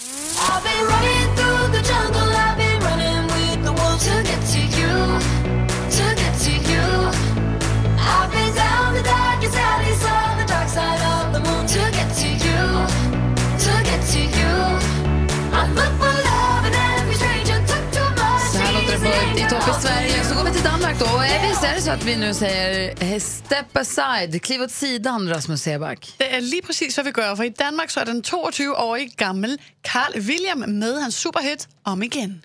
[21.65, 25.63] Visst är det så att vi nu säger eh, step aside, kliv åt sidan Rasmus
[25.63, 26.15] Seback?
[26.17, 29.61] Det är lige precis vad vi gör, för i Danmark så är den 22-årige gammel
[29.83, 32.43] Carl William med hans superhit Om igen.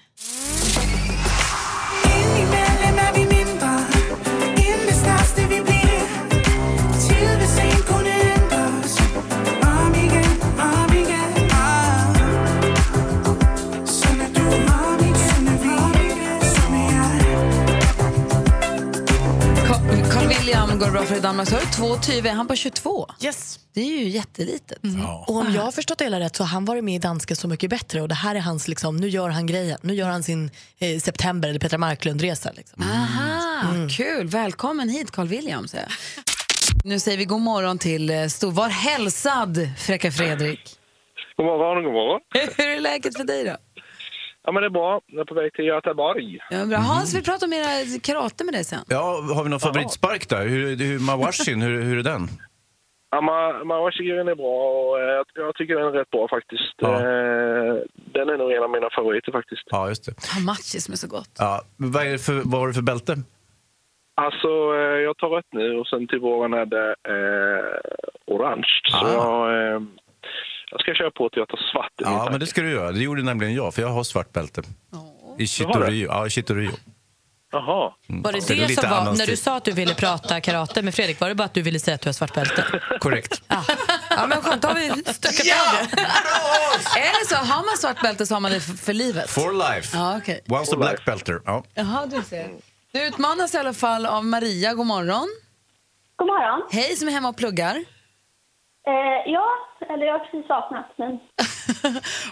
[20.79, 21.47] Går det bra för i Danmark.
[21.47, 22.29] Så har du två tyver.
[22.29, 23.07] Är han på 22?
[23.23, 23.59] Yes.
[23.73, 24.79] Det är ju jättelitet.
[25.27, 27.35] Och om jag har förstått det hela rätt så har han varit med i Danska
[27.35, 29.79] Så mycket bättre och det här är hans, liksom, nu gör han grejen.
[29.81, 32.51] Nu gör han sin eh, september eller Petra Marklund-resa.
[32.55, 32.83] Liksom.
[32.83, 34.27] Aha, kul.
[34.27, 35.65] Välkommen hit Carl William.
[36.83, 38.51] Nu säger vi god morgon till eh, Stor.
[38.51, 40.75] Var hälsad, fräcka Fredrik.
[41.37, 42.21] God morgon, god morgon.
[42.57, 43.57] Hur är läget för dig då?
[44.43, 45.02] Ja, men det är bra.
[45.08, 46.39] Jag är på väg till Göteborg.
[46.49, 46.78] Ja, bra.
[46.78, 48.80] Hans, vi pratar om era karate med dig sen.
[48.88, 50.47] Ja, har vi någon favoritspark där?
[50.47, 52.28] Hur, hur, Mawashin, hur, hur är den?
[53.12, 56.73] Ja, Ma- Mawashigiren är bra och eh, jag tycker den är rätt bra faktiskt.
[56.78, 56.93] Ja.
[56.95, 57.75] Eh,
[58.13, 59.62] Den är nog en av mina favoriter faktiskt.
[59.65, 60.13] Ja, just det.
[60.36, 61.30] Hamachi som är så gott.
[61.39, 63.15] Ja, vad, är det för, vad har du för bälte?
[64.15, 68.67] Alltså, eh, jag tar rött nu och sen till våren är det eh, orange.
[68.91, 69.13] Så Ah.
[69.13, 69.82] jag, eh,
[70.71, 71.91] jag ska köra på tar svart.
[71.91, 72.32] i Ja, tanke.
[72.32, 72.91] men det ska du göra.
[72.91, 74.62] Det gjorde nämligen jag, för jag har svart bälte.
[74.62, 75.47] I var det?
[75.47, 76.05] Shitoryu.
[76.05, 76.71] Ja, i.
[77.51, 77.93] Jaha.
[78.08, 80.95] Var det det det som var, när du sa att du ville prata karate med
[80.95, 82.82] Fredrik, var det bara att du ville säga att du har svart bälte?
[82.99, 83.41] Korrekt.
[83.47, 86.01] Ja, men skönt, då har vi stökat av det.
[86.99, 87.36] Är det så?
[87.36, 89.29] Har man svart bälte så har man det för, för livet?
[89.29, 89.97] For life.
[89.97, 90.41] Ja, okej.
[90.49, 91.41] Once a black belter.
[91.45, 91.63] Ja.
[91.73, 92.49] Jaha, du ser.
[92.91, 94.73] Du utmanas i alla fall av Maria.
[94.73, 95.27] God morgon.
[96.15, 96.62] God morgon.
[96.71, 97.84] Hej, som är hemma och pluggar.
[98.89, 99.47] Eh, ja,
[99.93, 100.86] eller jag har precis vaknat.
[100.97, 101.19] Men...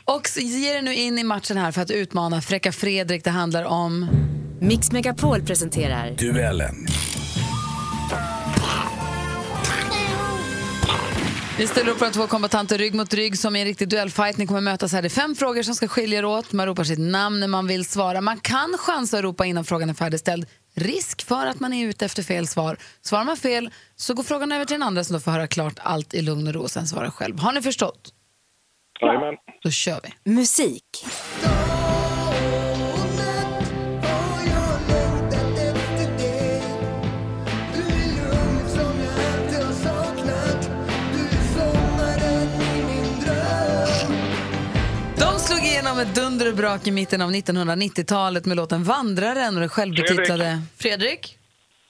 [0.15, 3.23] Och så ger dig nu in i matchen här för att utmana Fräcka Fredrik.
[3.23, 4.07] Det handlar om...
[4.61, 6.75] Mix Megapol presenterar Duellen.
[11.57, 14.37] Vi ställer upp våra två kombatanter rygg mot rygg som i en riktig duellfight.
[14.37, 15.01] Ni kommer mötas här.
[15.01, 16.53] Det är fem frågor som ska skilja er åt.
[16.53, 18.21] Man ropar sitt namn när man vill svara.
[18.21, 20.45] Man kan chansa att ropa innan frågan är färdigställd.
[20.75, 22.77] Risk för att man är ute efter fel svar.
[23.01, 25.79] Svarar man fel så går frågan över till den andra som då får höra klart
[25.79, 27.39] allt i lugn och ro och sen svara själv.
[27.39, 28.13] Har ni förstått?
[29.01, 29.35] Jajamän.
[29.63, 30.31] Då kör vi.
[30.31, 30.83] musik.
[46.01, 50.61] Ett dunder och brak i mitten av 1990-talet med låten Vandraren och det självbetitlade...
[50.77, 51.37] Fredrik?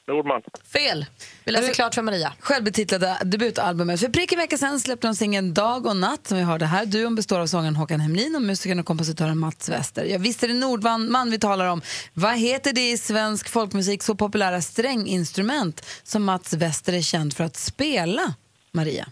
[0.07, 0.41] Nordman.
[0.73, 1.05] Fel.
[1.43, 2.33] Vi läser klart för Maria.
[2.39, 3.99] Självbetitlade debutalbumet.
[3.99, 6.85] För prick en vecka sedan släppte de singeln Dag och natt som vi hörde här.
[6.85, 10.05] Duon består av sångaren Håkan Hemlin och musikern och kompositören Mats Wester.
[10.05, 11.81] Ja, visst är det Nordman vi talar om.
[12.13, 17.43] Vad heter det i svensk folkmusik så populära stränginstrument som Mats Wester är känd för
[17.43, 18.33] att spela,
[18.71, 19.07] Maria?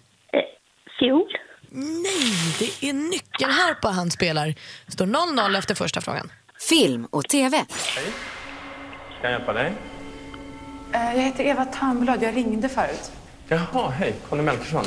[0.99, 1.44] Fiol.
[1.75, 4.55] Nej, det är nyckelharpa han spelar.
[4.85, 6.31] Det står 0-0 efter första frågan.
[6.69, 7.65] Film och TV.
[7.69, 8.01] Ska
[9.21, 9.73] jag hjälpa dig?
[10.93, 12.23] Eh, Jag heter Eva Törnblad.
[12.23, 13.11] Jag ringde förut.
[13.47, 14.15] Jaha, hej.
[14.29, 14.85] Conny Melkersson.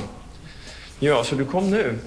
[0.98, 1.98] Ja, så du kom nu?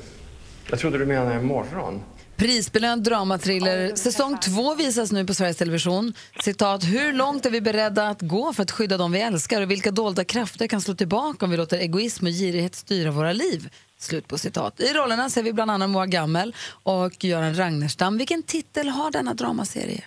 [0.70, 2.04] Jag trodde du menade imorgon.
[2.36, 3.96] Prisbelönt dramatriller.
[3.96, 6.14] Säsong två visas nu på Sveriges Television.
[6.44, 9.72] Citat, hur långt är vi beredda att gå för att skydda dem vi älskar och
[9.72, 13.70] vilka dolda krafter kan slå tillbaka om vi låter egoism och girighet styra våra liv?
[14.02, 14.80] Slut på citat.
[14.80, 18.18] I rollerna ser vi bland annat Moa Gammel och Göran Ragnerstam.
[18.18, 20.04] Vilken titel har denna dramaserie?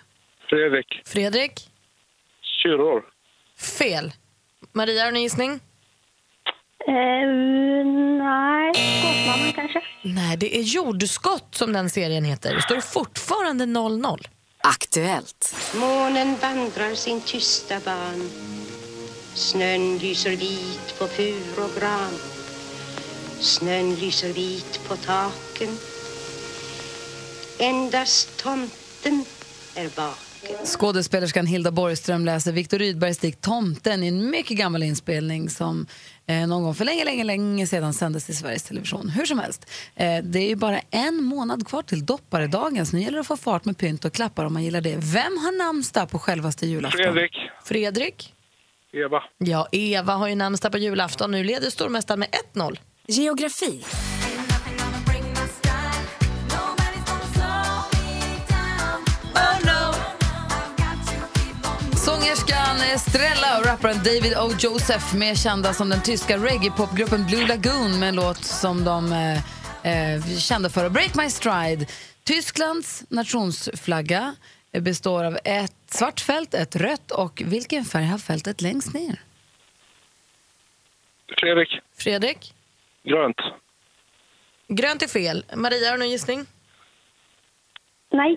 [0.50, 1.02] Fredrik.
[1.06, 1.70] Fredrik?
[2.62, 3.02] Kyrror.
[3.78, 4.12] Fel.
[4.72, 5.50] Maria, har du en gissning?
[6.86, 6.94] Eh,
[8.18, 9.82] nej, Gåsmamman kanske?
[10.02, 12.54] Nej, det är Jordskott som den serien heter.
[12.54, 14.26] Det står fortfarande 0-0.
[14.62, 15.56] Aktuellt.
[15.74, 18.30] Månen vandrar sin tysta ban
[19.34, 22.33] Snön lyser vit på fur och gran
[23.44, 25.68] Snön lyser vit på taken
[27.58, 29.24] Endast tomten
[29.76, 35.50] är vaken Skådespelerskan Hilda Borgström läser Viktor Rydbergs dikt Tomten i en mycket gammal inspelning
[35.50, 35.86] som
[36.26, 39.08] eh, någon gång för länge, länge, länge sedan sändes i Sveriges Television.
[39.08, 43.02] Hur som helst, eh, det är ju bara en månad kvar till dopparedagen så nu
[43.02, 44.96] gäller det att få fart med pynt och klappar om man gillar det.
[44.96, 47.00] Vem har namnsdag på självaste julafton?
[47.02, 47.36] Fredrik.
[47.64, 48.34] Fredrik?
[48.92, 49.22] Eva.
[49.38, 51.30] Ja, Eva har ju namnsdag på julafton.
[51.30, 52.78] Nu leder stormästaren med 1-0.
[53.08, 53.84] Geografi.
[61.96, 64.50] Sångerskan Estrella och rapparen David O.
[64.58, 70.16] Joseph mer kända som den tyska reggae-popgruppen Blue Lagoon med en låt som de eh,
[70.16, 71.86] eh, kända för Break My Stride.
[72.22, 74.34] Tysklands nationsflagga
[74.72, 79.20] består av ett svart fält, ett rött och vilken färg har fältet längst ner?
[81.38, 81.68] Fredrik.
[81.96, 82.54] Fredrik?
[83.04, 83.36] Grönt.
[84.68, 85.44] Grönt är fel.
[85.54, 86.46] Maria, har du någon gissning?
[88.12, 88.36] Nej.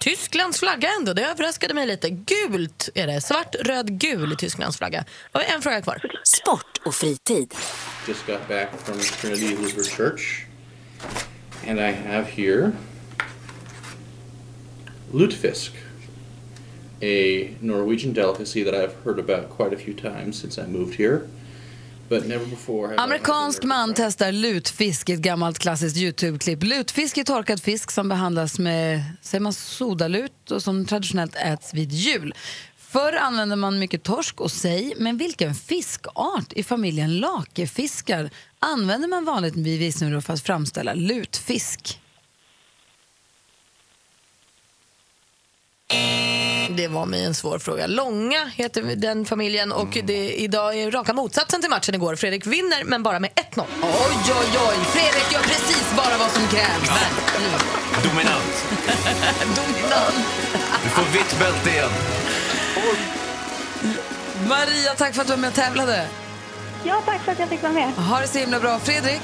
[0.00, 2.10] Tysklands flagga ändå, det överraskade mig lite.
[2.10, 3.20] Gult är det.
[3.20, 5.04] Svart, röd, gul är Tysklands flagga.
[5.32, 6.02] Då har vi en fråga kvar.
[6.24, 7.54] Sport och fritid.
[8.08, 10.46] Just got back from Trinity Lutheran Church,
[11.68, 12.72] and I have here
[15.12, 15.72] lutefisk,
[17.02, 21.28] a Norwegian delicacy that I've heard about quite a few times since I moved here,
[22.98, 26.62] Amerikansk man testar lutfisk i ett gammalt klassiskt Youtube-klipp.
[26.62, 31.92] Lutfisk är torkad fisk som behandlas med säger man, sodalut och som traditionellt äts vid
[31.92, 32.34] jul.
[32.76, 39.24] Förr använde man mycket torsk och sej, men vilken fiskart i familjen lakefiskar använder man
[39.24, 42.00] vanligtvis nu för att framställa lutfisk?
[46.70, 47.86] Det var mig en svår fråga.
[47.86, 52.16] Långa heter den familjen och det, idag är raka motsatsen till matchen igår.
[52.16, 53.64] Fredrik vinner, men bara med 1-0.
[53.82, 53.88] Oj,
[54.40, 54.76] oj, oj!
[54.84, 56.90] Fredrik gör precis bara vad som krävs.
[58.04, 58.64] Dominant.
[59.56, 60.26] Dominant.
[60.82, 61.90] Du får vitt bälte igen.
[64.48, 66.06] Maria, tack för att du var med och tävlade.
[66.84, 67.92] Ja, tack för att jag fick vara med.
[67.92, 68.78] Ha det så himla bra.
[68.78, 69.22] Fredrik?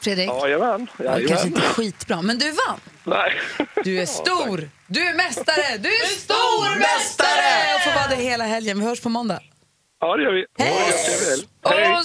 [0.00, 0.30] Fredrik?
[0.42, 0.86] Jajamän.
[0.96, 2.80] Ja, kanske inte skitbra, men du vann.
[3.04, 3.32] Nej.
[3.84, 4.70] Du är stor!
[4.86, 5.78] Du är mästare!
[5.78, 7.74] Du är stormästare!
[7.74, 8.78] Och får vara det hela helgen.
[8.80, 9.40] Vi hörs på måndag.
[10.00, 10.46] Ja, det gör vi.
[10.58, 10.92] Hej!
[11.64, 12.02] Hej.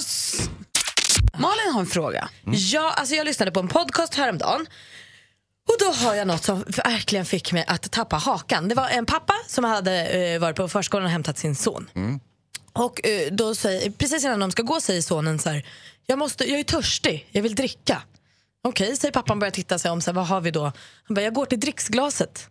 [1.38, 2.28] Malin har en fråga.
[2.44, 4.66] Ja, alltså jag lyssnade på en podcast häromdagen.
[5.68, 8.68] Och då har jag något som verkligen fick mig att tappa hakan.
[8.68, 11.90] Det var en pappa som hade eh, varit på förskolan och hämtat sin son.
[12.72, 15.66] Och eh, då säger, precis innan de ska gå säger sonen så här,
[16.06, 18.02] jag, måste, jag är törstig, jag vill dricka.
[18.64, 20.62] Okej, säger pappan och börjar titta sig om, så här, vad har vi då?
[21.04, 22.48] Han bara, jag går till dricksglaset.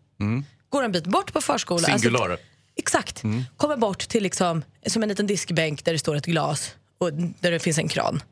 [0.70, 1.99] Går en bit bort på förskolan.
[1.99, 2.38] Singular.
[2.76, 3.24] exakt.
[3.24, 3.43] Mm.
[3.57, 7.51] Kommer bort till liksom, som en liten diskbänk där det står ett glas och där
[7.51, 8.24] det finns en kran.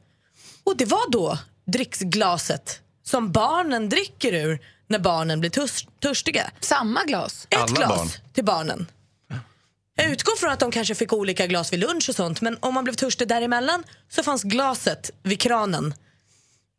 [0.64, 6.52] Och det var då dricksglaset som barnen dricker ur när barnen blir törs- törstiga.
[6.60, 7.48] Samma glas?
[7.50, 8.08] Ett Alla glas barn.
[8.34, 8.88] till barnen.
[10.00, 12.74] Jag utgår från att de kanske fick olika glas vid lunch och sånt men om
[12.74, 15.94] man blev törstig däremellan så fanns glaset vid kranen.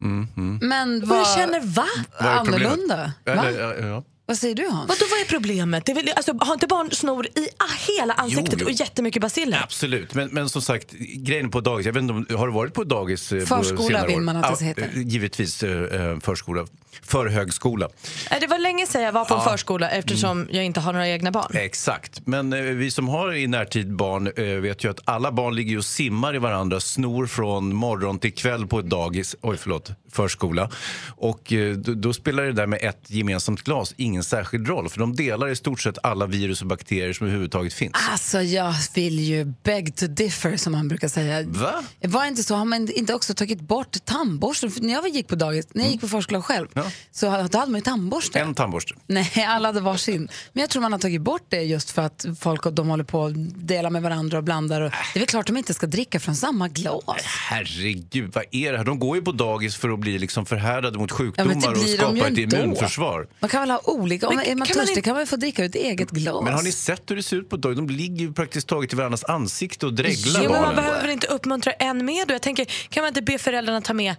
[0.03, 0.59] Mm, mm.
[0.69, 1.87] Men vad jag känner va?
[2.21, 2.67] Vad är problemet?
[2.73, 3.13] annorlunda?
[3.25, 3.33] Va?
[3.33, 4.05] Eller, ja, ja.
[4.29, 4.89] Vad säger du Hans?
[4.89, 5.87] Vadå vad är problemet?
[5.87, 7.65] Det är väl, alltså, har inte barn snor i ah,
[7.99, 8.67] hela ansiktet Jo, jo.
[8.67, 9.61] och jättemycket basiller?
[9.63, 12.75] Absolut, men, men som sagt, grejen på dagis, jag vet inte om, har du varit
[12.75, 13.33] på dagis?
[13.33, 14.83] eh, på Förskola senare vill man att det heter.
[14.95, 16.67] eh, Givetvis eh, förskola,
[17.03, 17.89] för högskola.
[18.31, 19.43] Nej, Det var länge sedan jag var på en Ja.
[19.45, 19.53] Mm.
[19.53, 21.51] förskola eftersom jag inte har några egna barn.
[21.55, 25.55] Exakt, men eh, vi som har i närtid barn eh, vet ju att alla barn
[25.57, 29.91] ligger och simmar i varandra, snor från morgon till kväll på ett dagis, oj förlåt,
[30.13, 30.71] förskola.
[31.09, 34.99] Och eh, då, då spelar det där med ett gemensamt glas ingen särskild roll, för
[35.01, 37.93] de delar i stort sett alla virus och bakterier som överhuvudtaget finns.
[38.11, 41.43] Alltså jag vill ju beg to differ som man brukar säga.
[41.47, 41.83] Va?
[42.01, 44.71] Var inte så, har man inte också tagit bort tandborsten?
[44.71, 46.69] För när jag gick på dagis, när jag gick på förskola själv,
[47.13, 48.39] så då hade man ju tandborste.
[48.41, 48.95] En tandborste.
[49.07, 50.29] Nej, alla hade varsin.
[50.53, 53.05] Men jag tror man har tagit bort det just för att folk och de håller
[53.05, 53.33] på att
[53.69, 54.81] dela med varandra och blandar.
[54.81, 57.05] Och det är väl klart de inte ska dricka från samma glas.
[57.25, 58.85] Herregud, vad är det här?
[58.85, 61.77] De går ju på dagis för att bli liksom förhärdade mot Ja, sjukdomar det och
[61.89, 63.29] ju skapa ett immunförsvar.
[63.41, 65.19] Man kan väl ha olika, om Men är man kan man törstig inte- kan man
[65.19, 66.45] väl få dricka ur ett eget glas.
[66.45, 67.77] Men har ni sett hur det ser ut på dagis?
[67.77, 71.11] De ligger ju praktiskt taget i varandras ansikte och dreglar Jo, men man behöver väl
[71.11, 72.31] inte uppmuntra en med?
[72.31, 74.15] Jag tänker, kan man inte be föräldrarna ta med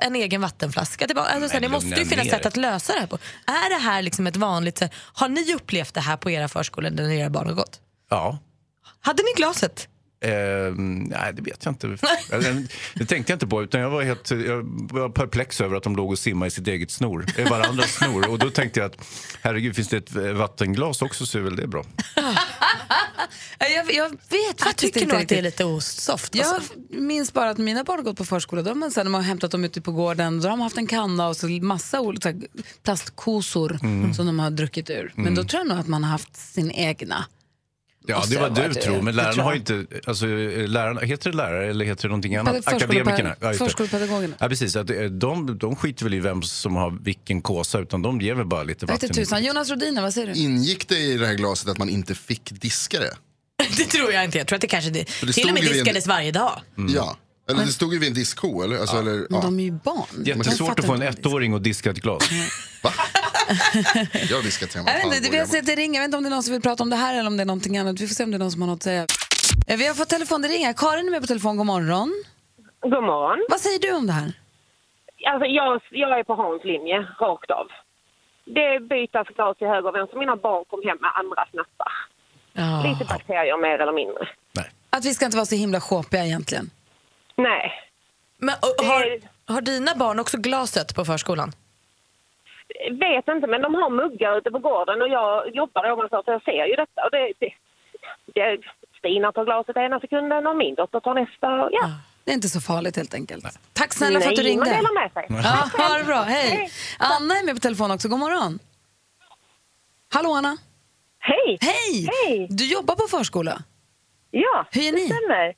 [0.00, 1.06] en egen vattenflaska?
[1.06, 1.26] till barn?
[1.42, 3.18] Alltså, det måste ju finnas sätt att lösa det här på.
[3.46, 4.92] Är det här liksom ett vanligt sätt?
[4.94, 7.80] Har ni upplevt det här på era förskolor när era barn har gått?
[8.10, 8.38] Ja.
[9.00, 9.88] Hade ni glaset?
[10.26, 11.86] Ehm, nej, det vet jag inte.
[12.32, 13.62] Eller, det tänkte jag inte på.
[13.62, 14.62] Utan jag, var helt, jag
[14.92, 17.26] var perplex över att de låg och simmade i sitt eget snor.
[17.38, 18.30] I varandras snor.
[18.30, 19.06] Och då tänkte jag att
[19.42, 21.84] herregud, finns det ett eh, vattenglas också så är väl det bra.
[23.58, 26.34] Jag, jag vet Jag faktiskt tycker inte nog att det är lite osoft.
[26.34, 26.72] Jag Alltså.
[26.90, 28.62] minns bara att mina barn har gått på förskola.
[28.62, 30.60] Då har man, sen, när man har hämtat dem ute på gården, då har de
[30.60, 32.34] haft en kanna och så massa olika
[32.84, 34.14] plastkosor Mm.
[34.14, 35.12] som de har druckit ur.
[35.14, 35.34] Men Mm.
[35.34, 37.24] då tror jag nog att man har haft sin egna.
[38.06, 39.02] Ja, det var du tror.
[39.02, 39.86] Men lärarna tror har ju inte...
[40.06, 42.66] Alltså, eh, lärarna, heter det lärare eller heter det någonting annat?
[42.66, 43.34] Akademikerna.
[43.40, 43.54] det.
[43.54, 44.34] Förskolepedagogerna.
[44.38, 44.76] Ja, precis.
[44.76, 48.34] Att, eh, de, de skiter väl i vem som har vilken kåsa, utan de ger
[48.34, 49.10] väl bara lite vatten.
[49.10, 49.44] tusan.
[49.44, 50.40] Jonas Rodiner, vad säger du?
[50.40, 53.14] Ingick det i det här glaset att man inte fick diska det?
[53.76, 54.38] Det tror jag inte.
[54.38, 56.60] Jag tror att det kanske det, det till och med vid en- diskades varje dag.
[56.94, 57.16] Ja.
[57.50, 58.78] Eller det stod ju vid en diskho, eller?
[58.78, 59.40] Alltså, eller Men ja.
[59.40, 60.24] de är ju barn.
[60.24, 62.30] Jättesvårt att få en ettåring att diska ett glas.
[64.30, 64.90] Jag har diskat hemma.
[64.90, 65.94] Jag vet inte, vi har sett det ringa.
[65.94, 67.36] Jag vet inte om det är någon som vill prata om det här eller om
[67.36, 68.00] det är någonting annat.
[68.00, 69.06] Vi får se om det är någon som har något att säga.
[69.66, 70.72] Eh, Vi har fått telefon, det ringer.
[70.72, 71.56] Karin är med på telefon.
[71.56, 72.24] God morgon.
[72.82, 73.46] God morgon.
[73.50, 74.32] Vad säger du om det här?
[75.32, 77.66] Alltså jag, jag är på Hans linje, rakt av.
[78.44, 80.18] Det bytas glas till höger och vänster.
[80.18, 81.92] Mina barn kom hem med andra snappar.
[82.88, 84.28] Lite bakterier mer eller mindre.
[84.90, 86.70] Att vi ska inte vara så himla sjåpiga egentligen.
[87.36, 87.72] Nej.
[88.38, 89.20] Men, och, har,
[89.54, 91.52] har dina barn också glaset på förskolan?
[92.90, 96.42] Vet inte, men de har muggar ute på gården och jag jobbar ovanför så jag
[96.44, 97.04] ser ju detta.
[97.04, 97.52] Och det, det,
[98.34, 98.58] det,
[98.98, 101.48] Stina tar glaset ena sekunden och min dotter tar nästa.
[101.64, 101.90] och Ja.
[102.24, 103.44] Det är inte så farligt helt enkelt.
[103.72, 104.64] Tack snälla för att du Nej, ringde.
[104.70, 105.26] man delar med sig.
[105.28, 106.22] Ja, ha det bra.
[106.22, 106.70] Hej.
[106.98, 108.08] Anna är med på telefon också.
[108.08, 108.58] God morgon.
[110.12, 110.56] Hallå Anna.
[111.18, 111.58] Hej.
[111.60, 112.08] Hej.
[112.26, 112.46] Hej.
[112.50, 113.62] Du jobbar på förskola.
[114.30, 115.06] Ja, Hur är det ni?
[115.06, 115.54] stämmer.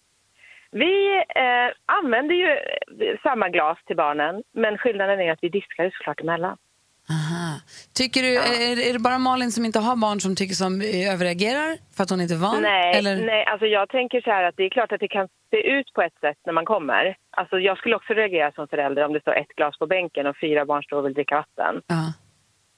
[0.71, 5.85] Vi eh, använder ju eh, samma glas till barnen, men skillnaden är att vi diskar
[5.85, 6.57] ju såklart emellan.
[7.11, 7.61] Aha.
[7.95, 11.13] Tycker du, är, är det bara Malin som inte har barn som tycker som eh,
[11.15, 12.63] överreagerar för att hon inte är van?
[12.63, 13.27] Nej, Eller?
[13.27, 15.93] nej, alltså jag tänker så här att det är klart att det kan se ut
[15.95, 17.17] på ett sätt när man kommer.
[17.31, 20.37] Alltså jag skulle också reagera som förälder om det står ett glas på bänken och
[20.41, 21.83] fyra barn står och vill dricka vatten.
[21.87, 22.13] Ja.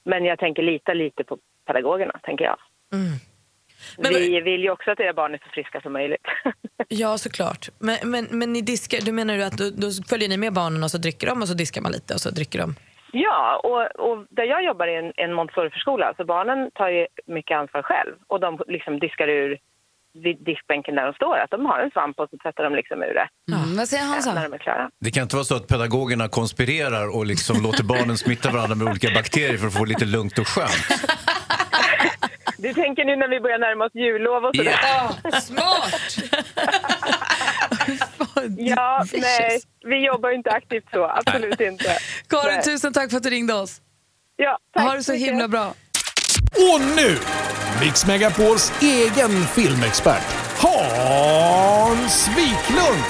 [0.03, 2.57] Men jag tänker lita lite på pedagogerna, tänker jag.
[2.93, 3.11] Mm.
[3.97, 6.25] Men- vi vill ju också att era barn är så friska som möjligt.
[6.93, 7.69] Ja, såklart.
[7.79, 10.83] Men, men, men ni diskar, du menar du att då, då följer ni med barnen
[10.83, 12.75] och så dricker de och så diskar man lite och så dricker de?
[13.11, 17.57] Ja, och, och där jag jobbar i en, en Montessori-förskola så barnen tar ju mycket
[17.57, 19.57] ansvar själv och de liksom diskar ur
[20.13, 21.37] vid diskbänken där de står.
[21.37, 23.27] Att de har en svamp och så tvättar de liksom ur det.
[23.55, 24.33] Mm, vad säger Hansa?
[24.33, 24.89] När de är klara.
[24.99, 28.87] Det kan inte vara så att pedagogerna konspirerar och liksom låter barnen smitta varandra med
[28.87, 30.87] olika bakterier för att få lite lugnt och skönt.
[32.61, 34.79] Du tänker nu när vi börjar närma oss jullov och sådär?
[34.81, 36.17] Ja, smart!
[38.57, 41.05] ja, nej, vi jobbar ju inte aktivt så.
[41.05, 41.97] Absolut inte.
[42.29, 42.63] Karin, Nej.
[42.63, 43.81] tusen tack för att du ringde oss.
[44.35, 45.73] Ja, tack ha det så himla bra.
[46.55, 47.17] Och nu,
[47.81, 50.23] Mix Megapols egen filmexpert,
[50.57, 53.03] Hans Wiklund.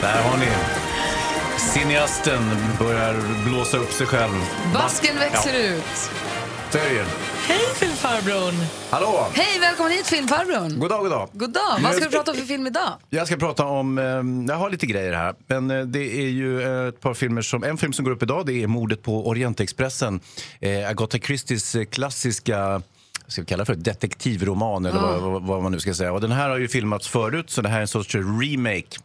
[0.00, 0.46] Där har ni
[1.74, 2.42] Cineasten
[2.78, 3.14] börjar
[3.48, 4.32] blåsa upp sig själv.
[4.74, 6.10] Basken växer ut.
[6.74, 7.04] Är det ju.
[7.46, 8.54] Hej filmfarbrorn!
[8.90, 9.26] Hallå!
[9.32, 10.78] Hej, välkommen hit filmfarbrorn.
[10.80, 11.28] God dag, god dag.
[11.32, 11.78] God dag.
[11.82, 12.88] Vad ska vi prata om för film idag?
[13.10, 14.04] Jag ska prata om, eh,
[14.54, 17.64] jag har lite grejer här, men eh, det är ju eh, ett par filmer som,
[17.64, 20.20] en film som går upp idag det är Mordet på Orientexpressen.
[20.60, 22.82] Eh, Agatha Christies klassiska
[23.26, 25.18] ska vi kalla det för detektivroman eller Ja.
[25.20, 26.12] vad, vad, vad man nu ska säga.
[26.12, 28.98] Och den här har ju filmats förut så det här är en sorts remake.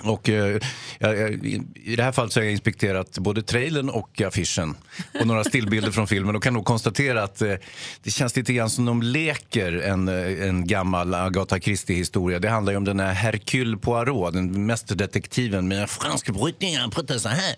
[0.00, 0.58] Och eh,
[0.98, 1.62] jag, i-
[1.96, 4.74] det här fallet så har jag inspekterat både trailern och affischen
[5.20, 7.54] och några stillbilder från filmen och kan nog konstatera att eh,
[8.02, 12.38] det känns lite grann som de leker en, eh, en gammal Agatha Christie-historia.
[12.38, 17.18] Det handlar ju om den här Hercule Poirot, den mästerdetektiven med fransk brytning, han pratar
[17.18, 17.54] så här.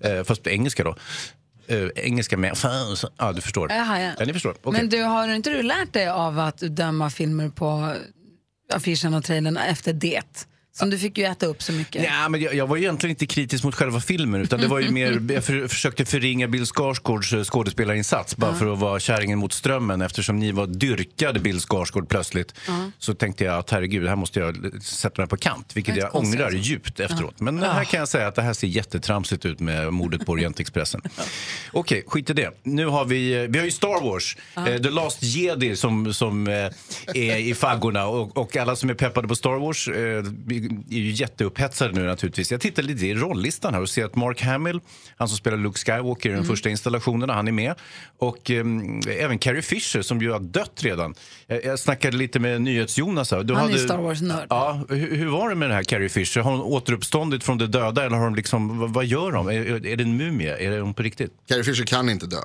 [0.00, 0.96] Eh, fast på engelska då.
[1.66, 2.56] Eh, engelska med...
[3.18, 3.72] Ja, du förstår.
[3.72, 4.10] Jaha, ja.
[4.18, 4.54] Ja, ni förstår.
[4.62, 4.72] Okej.
[4.80, 7.94] Men du, har inte du lärt dig av att döma filmer på
[8.72, 10.46] affischen och trailern efter det?
[10.72, 12.04] Som du fick ju äta upp så mycket.
[12.04, 14.90] Ja, men jag, jag var egentligen inte kritisk mot själva filmen utan det var ju
[14.90, 19.52] mer, jag för, försökte förringa Bill Skarsgårds eh, skådespelarinsats bara för att vara kärringen mot
[19.52, 22.54] strömmen eftersom ni var dyrkade Bill Skarsgård plötsligt
[22.98, 26.44] så tänkte jag att herregud, här måste jag sätta mig på kant vilket jag ångrar
[26.44, 26.58] alltså.
[26.58, 27.40] djupt efteråt.
[27.40, 27.84] Men här Ah.
[27.84, 31.00] kan jag säga att det här ser jättetramsigt ut med mordet på Orientexpressen.
[31.72, 32.50] Okej, skit i det.
[32.62, 34.68] Nu har vi, eh, vi har ju Star Wars, Ja.
[34.68, 36.54] eh, The Last Jedi som, som eh,
[37.14, 40.22] är i faggorna och, och alla som är peppade på Star Wars eh,
[40.90, 42.50] är ju jätteupphetsade nu naturligtvis.
[42.52, 44.80] Jag tittar lite i rollistan här och ser att Mark Hamill,
[45.16, 46.48] han som spelar Luke Skywalker i de Mm.
[46.48, 47.74] första installationerna, han är med.
[48.18, 48.64] Och eh,
[49.18, 51.14] även Carrie Fisher som ju har dött redan.
[51.46, 53.30] Jag, jag snackade lite med NyhetsJonas.
[53.30, 53.42] här.
[53.42, 54.46] Du Han är hade- Star Wars-nörd.
[54.50, 56.40] Ja, hur, hur var det med den här Carrie Fisher?
[56.40, 59.48] Har hon återuppståndit från de döda eller har de liksom, vad, vad gör de?
[59.48, 60.56] Är, är det en mumie?
[60.58, 61.32] Är hon på riktigt?
[61.48, 62.36] Carrie Fisher kan inte dö.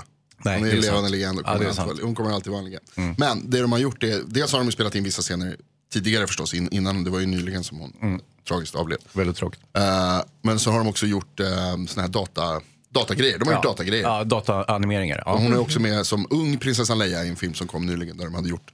[0.45, 2.59] Nej, hon är är levande legend och Ja, kommer är alltid, hon kommer alltid vara
[2.59, 2.83] en legend.
[3.17, 5.55] Men det de har gjort är, dels har de spelat in vissa scener
[5.93, 8.97] tidigare förstås, in, innan, det var ju nyligen som hon tragiskt avled.
[9.13, 9.61] Väldigt tråkigt.
[9.77, 11.47] Eh, men så har de också gjort uh,
[11.87, 13.69] såna här data, datagrejer, de har gjort Ja.
[13.69, 14.03] datagrejer.
[14.03, 15.23] Ja, dataanimeringar.
[15.25, 15.33] Ja.
[15.33, 18.17] Och hon är också med som ung prinsessan Leia i en film som kom nyligen
[18.17, 18.71] där de hade gjort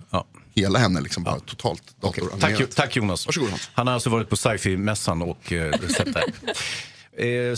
[0.56, 2.42] hela henne liksom bara totalt datoranimerat.
[2.42, 3.26] Tack, Jo- tack Jonas.
[3.26, 3.70] Varsågod Hans.
[3.74, 6.24] Han har alltså varit på sci-fi-mässan och eh, sett det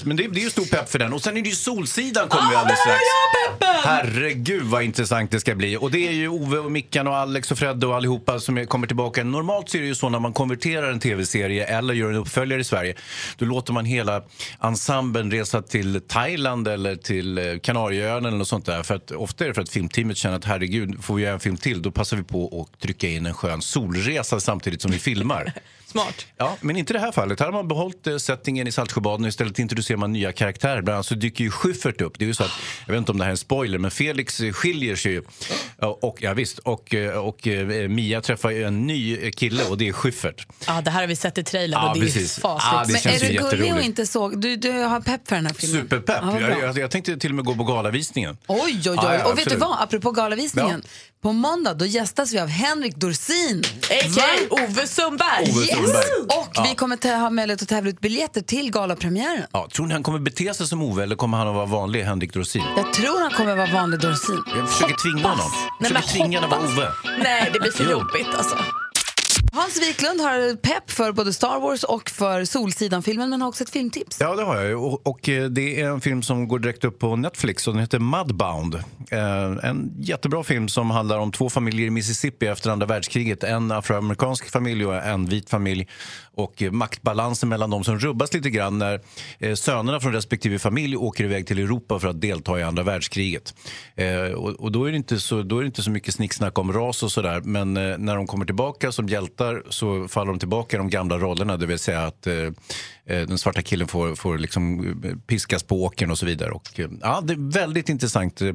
[0.04, 1.14] men det, det är ju stor pepp för den.
[1.14, 3.00] Och sen är det ju Solsidan kommer vi alldeles strax.
[3.84, 5.78] Herregud vad intressant det ska bli.
[5.78, 8.88] Och det är ju Ove och Mickan och Alex och Fred och allihopa som kommer
[8.88, 9.24] tillbaka.
[9.24, 12.62] Normalt så är det ju så när man konverterar en tv-serie eller gör en uppföljare
[12.62, 12.96] i Sverige.
[13.38, 14.24] Då låter man hela
[14.64, 18.84] ensemblen resa till Thailand eller till eh, Kanarieöarna eller något sånt där.
[18.84, 21.40] För att, ofta är det för att filmteamet känner att herregud, får vi göra en
[21.40, 25.00] film till då passar vi på att trycka in en skön solresa samtidigt som vi
[25.00, 25.54] filmar.
[25.92, 26.26] Smart.
[26.38, 27.40] Ja, men inte i det här fallet.
[27.40, 30.82] Här har man behållit eh, settingen i Saltsjöbaden och istället introducerar man nya karaktärer.
[30.82, 32.20] Bland annat så dyker ju Schyffert upp.
[32.20, 32.52] Det är ju så att,
[32.86, 35.24] jag vet inte om det här är en spoiler, men Felix eh, skiljer sig ju.
[35.78, 39.78] Och, ja, visst, och, eh, och eh, Mia träffar ju en ny eh, kille och
[39.78, 40.48] det är Schyffert.
[40.68, 42.40] Ja, det här har vi sett i trailern Ja, och det är precis.
[42.40, 42.72] fasligt.
[42.74, 43.86] Ja, det Men känns är ju du gullig och jätteroligt.
[43.88, 44.42] inte såg?
[44.42, 45.82] Du, du har pepp för den här filmen?
[45.82, 46.20] Superpepp.
[46.22, 46.42] Ja, bra.
[46.42, 48.38] jag, jag, jag tänkte till och med gå på galavisningen.
[48.48, 48.96] Oj, oj, oj.
[49.02, 49.60] Ja, ja, och vet du absolut.
[49.60, 49.82] vad?
[49.82, 50.84] Apropå galavisningen.
[51.22, 53.64] På måndag då gästas vi av Henrik Dorsin.
[53.90, 54.24] A.k.a.
[54.50, 55.44] Ove Sundberg.
[55.52, 55.70] Ove Yes.
[55.76, 56.04] Sundberg.
[56.40, 56.66] Och Ja.
[56.70, 59.44] vi kommer ta, ha möjlighet att tävla ut biljetter till galapremiären.
[59.52, 62.04] Ja, tror ni han kommer bete sig som Ove eller kommer han att vara vanlig
[62.04, 62.64] Henrik Dorsin?
[62.78, 64.44] Jag tror han kommer vara vanlig Dorsin.
[64.58, 65.52] Jag försöker tvinga honom.
[65.80, 66.88] Nej, försöker tvinga honom att vara.
[66.88, 67.18] Ove.
[67.24, 67.90] Nej, det blir för Jo.
[67.92, 68.56] jobbigt alltså.
[69.54, 73.70] Hans Wiklund har pepp för både Star Wars och för Solsidan-filmen men har också ett
[73.70, 74.18] filmtips.
[74.20, 74.84] Ja, det har jag.
[74.84, 77.82] Och, och eh, det är en film som går direkt upp på Netflix och den
[77.82, 78.76] heter Mudbound.
[79.12, 83.44] Eh, en jättebra film som handlar om två familjer i Mississippi efter andra världskriget.
[83.44, 85.88] En afroamerikansk familj och en vit familj.
[86.36, 89.02] Och eh, maktbalansen mellan dem som rubbas lite grann när
[89.40, 93.56] eh, sönerna från respektive familj åker iväg till Europa för att delta i andra världskriget.
[93.96, 96.60] Eh, och, och då, är det inte så, då är det inte så mycket snicksnack
[96.60, 97.42] om ras och sådär.
[97.42, 101.18] Men eh, när de kommer tillbaka som hjältar så faller de tillbaka i de gamla
[101.18, 101.58] rollerna.
[101.58, 102.52] Det vill säga att eh, eh,
[103.06, 106.52] den svarta killen får, får liksom eh, piskas på åkern och så vidare.
[106.52, 108.42] Och, eh, ja, det är väldigt intressant.
[108.42, 108.54] Eh,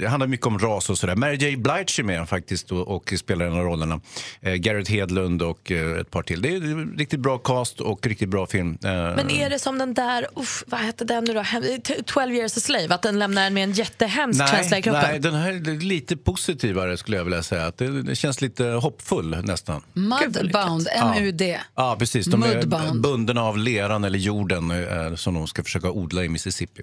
[0.00, 1.16] det handlar mycket om ras och sådär.
[1.16, 1.56] Mary J.
[1.56, 4.00] Blige är med faktiskt och, och spelar en av rollerna.
[4.40, 6.42] Eh, Garrett Hedlund och ett par till.
[6.42, 8.78] Det är en riktigt bra cast och riktigt bra film.
[8.82, 11.40] Men är det som den där, uff, vad hette den nu då?
[11.40, 14.82] Hem- t- 12 years a slave, att den lämnar en med en jättehemsk känsla i
[14.82, 15.02] kroppen?
[15.10, 17.66] nej, den här är lite positivare skulle jag vilja säga.
[17.66, 19.63] Att det, det känns lite hoppfull nästan.
[19.92, 21.60] Mudbound, M-U-D.
[21.74, 22.26] Ja, precis.
[22.26, 23.00] De är Mudbound.
[23.00, 26.82] bundna av leran eller jorden eh, som de ska försöka odla i Mississippi.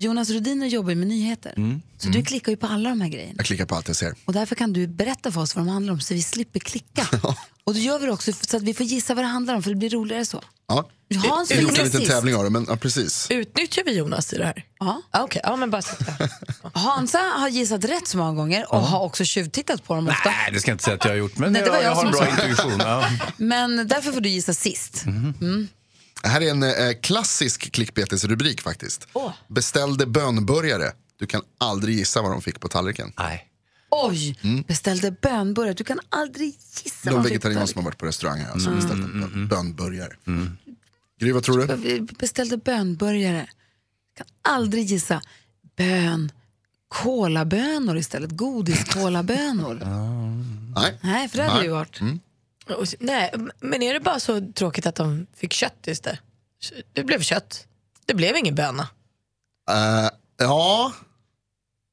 [0.00, 1.54] Jonas Rhodiner jobbar med nyheter.
[1.56, 1.82] Mm.
[1.98, 3.34] Så du klickar ju på alla de här grejerna.
[3.36, 4.14] Jag klickar på allt jag ser.
[4.24, 7.06] Och därför kan du berätta för oss vad de handlar om så vi slipper klicka.
[7.64, 9.62] och då gör vi det också så att vi får gissa vad det handlar om
[9.62, 10.42] för det blir roligare så.
[10.68, 10.88] Ja.
[11.16, 13.26] Hans har gjort en liten tävling av det, men ja, precis.
[13.30, 14.64] Utnyttjar vi Jonas i det här?
[14.78, 15.02] Ja.
[15.10, 15.82] Ah, Okej, ja, men bara
[16.72, 20.30] Hansa har gissat rätt så många gånger och har också tjuvtittat på dem ofta.
[20.30, 21.84] Nej, det ska jag inte säga att jag har gjort, men Nej, det var jag,
[21.84, 22.78] jag jag har en bra intuition.
[22.78, 23.10] Ja.
[23.36, 25.04] Men därför får du gissa sist.
[25.06, 25.68] Mm.
[26.22, 29.08] Det här är en eh, klassisk klickbetesrubrik faktiskt.
[29.48, 30.92] Beställde bönburgare.
[31.18, 33.12] Du kan aldrig gissa vad de fick på tallriken.
[33.18, 33.44] Nej.
[33.90, 34.38] Oj,
[34.68, 35.74] beställde bönburgare.
[35.74, 36.48] Du kan aldrig
[36.84, 39.04] gissa De vad fick vegetarianer på som har varit på restaurang här, alltså Mm, beställt
[39.04, 40.12] en bön- bönburgare.
[41.20, 41.74] Gry, vad tror du?
[41.76, 43.46] Vi beställde bönburgare.
[44.16, 45.22] Kan aldrig gissa.
[45.76, 46.32] Bön.
[46.88, 48.30] Kolabönor istället.
[48.30, 49.74] Godis-kolabönor.
[50.80, 50.98] Nej.
[51.00, 52.00] Nej, för det hade det ju varit.
[52.00, 52.06] Och-
[52.98, 56.20] Nej, men är det bara så tråkigt att de fick kött istället?
[56.92, 57.66] Det blev kött.
[58.06, 58.88] Det blev ingen böna.
[59.70, 60.92] Eh, ja.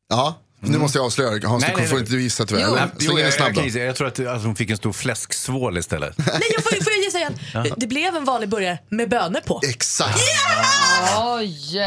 [0.10, 1.30] Ja, nu måste jag avslöja.
[1.30, 1.60] Hans, Mm.
[1.60, 2.04] Nej, du nej, får nej.
[2.04, 2.62] inte visa tyvärr.
[2.62, 2.68] Jo.
[3.00, 3.80] Jo, jag, jag, gissa.
[3.80, 6.18] jag tror att, att de fick en stor fläsksvål istället.
[6.18, 7.40] Nej, jag får, får jag gissa igen?
[7.78, 9.62] Det blev en vanlig burgare med bönor på.
[9.70, 10.20] Exakt.
[11.18, 11.80] Oj!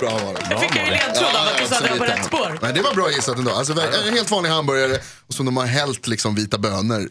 [0.00, 0.46] Bra var det.
[0.50, 2.58] Jag fick en ledtråd av att du sa att jag var på rätt spår.
[2.62, 3.50] Nej, det var bra gissat ändå.
[3.50, 3.72] Alltså,
[4.08, 7.08] en helt vanlig hamburgare och som de har hällt liksom vita bönor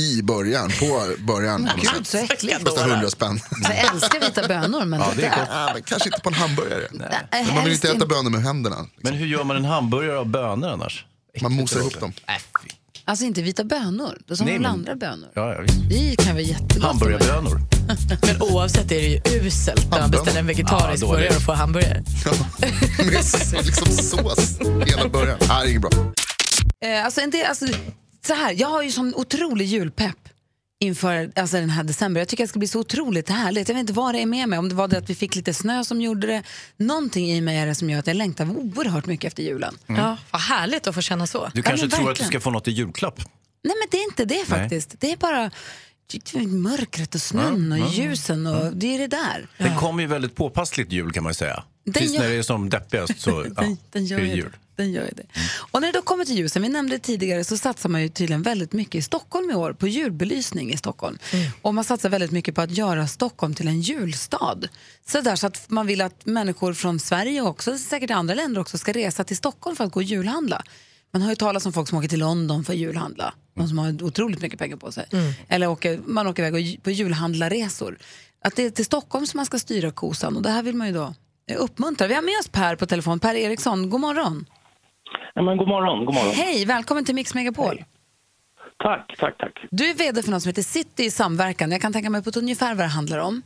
[0.00, 1.70] i början, på början.
[1.94, 2.64] Gud, så äckligt.
[2.64, 3.40] Kostar 100 spänn.
[3.62, 5.46] Jag älskar vita bönor, men det, där...
[5.50, 6.88] Ja, men kanske inte på en hamburgare.
[6.92, 7.08] Nej,
[7.46, 8.76] Men man vill inte äta bönor med händerna.
[8.96, 11.06] Men hur gör man en hamburgare av bönor annars?
[11.42, 12.12] Man mosar ihop dem.
[13.04, 15.28] Alltså inte vita bönor, då som Nej, men- andra bönor.
[15.34, 16.18] Ja, ja, visst.
[16.24, 16.82] Kan vara jättegott.
[16.84, 17.60] Hamburgarbönor.
[18.26, 21.20] Men oavsett är det ju uselt när man beställer en vegetarisk Ja, dåligt.
[21.22, 22.04] burgare och får hamburgare.
[23.04, 25.38] Med s- liksom sås hela början.
[25.40, 25.90] Nej, det är inget bra.
[26.84, 27.66] Eh, alltså, en del, alltså,
[28.26, 30.16] så här, jag har ju sån otrolig julpepp
[30.80, 32.20] inför alltså, den här december.
[32.20, 33.68] Jag tycker det ska bli så otroligt härligt.
[33.68, 34.58] Jag vet inte vad det är med mig.
[34.58, 36.42] Om det var det att vi fick lite snö som gjorde det.
[36.76, 39.78] Någonting i mig är det som gör att jag längtar oerhört mycket efter julen.
[39.86, 41.50] Ja, vad härligt att få känna så.
[41.54, 42.28] Du kanske men tror att du verkligen.
[42.28, 43.18] ska få något i julklapp?
[43.64, 44.94] Nej men det är inte det faktiskt.
[45.00, 45.50] Det är bara
[46.12, 49.48] det är mörkret och snön och Ja, ja, ljusen och det är det där.
[49.58, 51.64] Det kommer ju väldigt påpassligt jul kan man säga.
[51.84, 54.28] Den Precis gör- när det är som deppigast så ja, Den, den gör är det
[54.28, 54.56] ju jul.
[54.76, 55.26] Den gör ju det.
[55.72, 58.42] Och när det då kommer till ljusen, vi nämnde tidigare, så satsar man ju tydligen
[58.42, 61.18] väldigt mycket i Stockholm i år på julbelysning i Stockholm.
[61.62, 64.58] Och man satsar väldigt mycket på att göra Stockholm till en julstad.
[65.06, 68.60] Så, där, så att man vill att människor från Sverige och också säkert andra länder
[68.60, 70.62] också ska resa till Stockholm för att gå och julhandla.
[71.12, 73.34] Man har ju talat om folk som åker till London för att julhandla.
[73.54, 75.06] De som har otroligt mycket pengar på sig.
[75.48, 77.98] Eller åker, man åker iväg på julhandlarresor.
[78.44, 80.86] Att det är till Stockholm som man ska styra kosan och det här vill man
[80.86, 81.14] ju då
[81.58, 82.06] uppmuntra.
[82.06, 83.20] Vi har med oss Per på telefon.
[83.20, 84.46] Per Eriksson, god morgon.
[85.34, 86.34] Ja, men god morgon, god morgon.
[86.34, 87.84] Hej, välkommen till Mix Megapol.
[88.78, 89.64] Tack, tack, tack.
[89.70, 91.72] Du är vd för något som heter City i samverkan.
[91.72, 93.42] Jag kan tänka mig på ett ungefär vad det handlar om.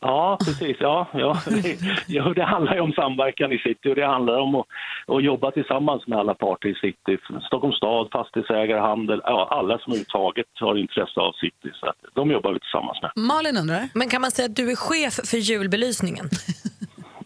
[0.00, 0.76] Ja, precis.
[0.80, 1.40] Ja, ja.
[2.06, 4.66] ja, det handlar ju om samverkan i city och det handlar om att,
[5.06, 7.18] att jobba tillsammans med alla parter i city.
[7.46, 11.70] Stockholms stad, fastighetsägare, handel, ja, alla som överhuvudtaget har intresse av city.
[11.80, 13.10] Så att de jobbar vi tillsammans med.
[13.16, 13.88] Malin undrar?
[13.94, 16.28] Men kan man säga att du är chef för julbelysningen?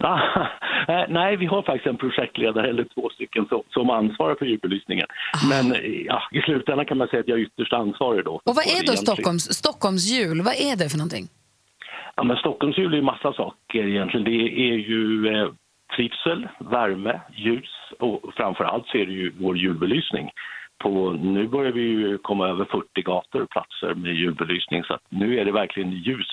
[0.05, 0.49] Ah,
[1.09, 5.07] Nej, vi har faktiskt en projektledare eller två stycken som, som ansvarar för ljudbelysningen.
[5.51, 8.35] Men eh, ja, i slutändan kan man säga att jag är ytterst ansvarig då.
[8.35, 8.93] Och vad är då.
[8.93, 10.43] Stockholms, Stockholms jul?
[10.43, 11.27] Vad är det för någonting?
[12.17, 14.25] Ja, men Stockholms jul är ju massa saker egentligen.
[14.25, 15.49] Det är ju eh,
[15.97, 20.31] trivsel, värme, ljus och framför allt så är det ju vår julbelysning.
[20.79, 25.39] På, nu börjar vi ju komma över 40 gator och platser med julbelysning så nu
[25.39, 26.31] är det verkligen ljus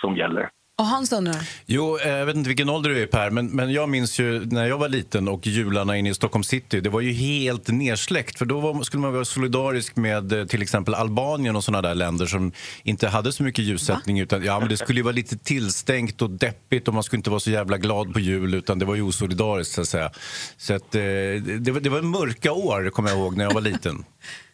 [0.00, 0.50] som gäller.
[0.78, 1.48] Och Hans undrar?
[1.66, 4.44] Jo, eh, jag vet inte vilken ålder du är Per, men, men jag minns ju
[4.46, 8.38] när jag var liten och jularna inne i Stockholm city, det var ju helt nersläckt.
[8.38, 11.94] För då var, skulle man vara solidarisk med eh, till exempel Albanien och sådana där
[11.94, 12.52] länder som
[12.82, 14.20] inte hade så mycket ljussättning.
[14.20, 17.30] Utan, ja, men det skulle ju vara lite tillstängt och deppigt och man skulle inte
[17.30, 20.10] vara så jävla glad på jul utan det var ju osolidariskt så att säga.
[20.56, 23.60] Så att, eh, det, var, det var mörka år, kommer jag ihåg, när jag var
[23.60, 24.04] liten.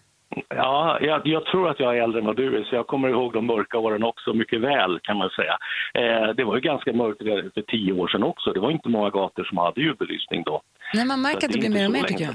[0.48, 3.08] Ja, jag, jag tror att jag är äldre än vad du är, så jag kommer
[3.08, 5.58] ihåg de mörka åren också mycket väl kan man säga.
[5.94, 7.18] Eh, det var ju ganska mörkt
[7.54, 8.52] för tio år sedan också.
[8.52, 10.62] Det var inte många gator som hade julbelysning då.
[10.94, 12.34] Nej, man märker att det blir mer och mer tycker jag.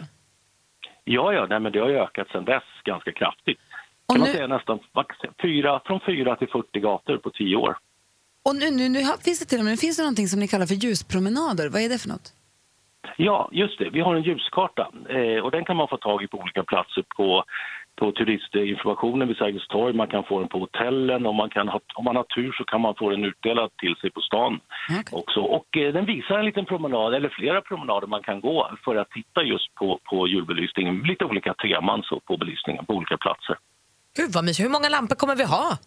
[1.04, 3.60] Ja, ja, nej, men det har ökat sedan dess ganska kraftigt.
[4.14, 4.80] Kan man säga nästan
[5.42, 7.78] fyra, från 4 till 40 gator på tio år.
[8.44, 10.66] Och nu, nu, nu finns det till och med finns det någonting som ni kallar
[10.66, 11.70] för ljuspromenader.
[11.70, 12.34] Vad är det för något?
[13.18, 13.90] Ja, just det.
[13.90, 17.04] Vi har en ljuskarta eh, och den kan man få tag i på olika platser
[17.16, 17.44] på,
[18.00, 19.94] på turistinformationen vid Sergels torg.
[19.96, 22.64] Man kan få den på hotellen och man kan ha, om man har tur så
[22.64, 24.60] kan man få den utdelad till sig på stan
[25.12, 25.40] också.
[25.40, 29.10] Och eh, den visar en liten promenad, eller flera promenader man kan gå för att
[29.10, 31.00] titta just på, på julbelysningen.
[31.00, 33.58] Lite olika teman så på belysningen på olika platser.
[34.18, 34.66] Gud vad mysigt.
[34.66, 35.78] Hur många lampor kommer vi ha?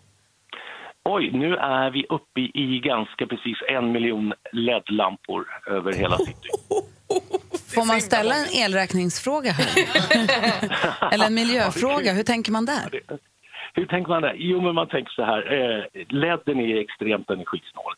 [1.04, 6.48] Oj, nu är vi uppe i, i ganska precis en miljon LED-lampor över hela city.
[7.74, 9.66] Får man ställa en elräkningsfråga här?
[11.12, 12.12] Eller en miljöfråga?
[12.12, 13.00] Hur tänker man där?
[13.74, 14.34] Hur tänker man där?
[14.38, 15.52] Jo, men man tänker så här.
[15.52, 17.94] Eh, LEDen är extremt energisnål.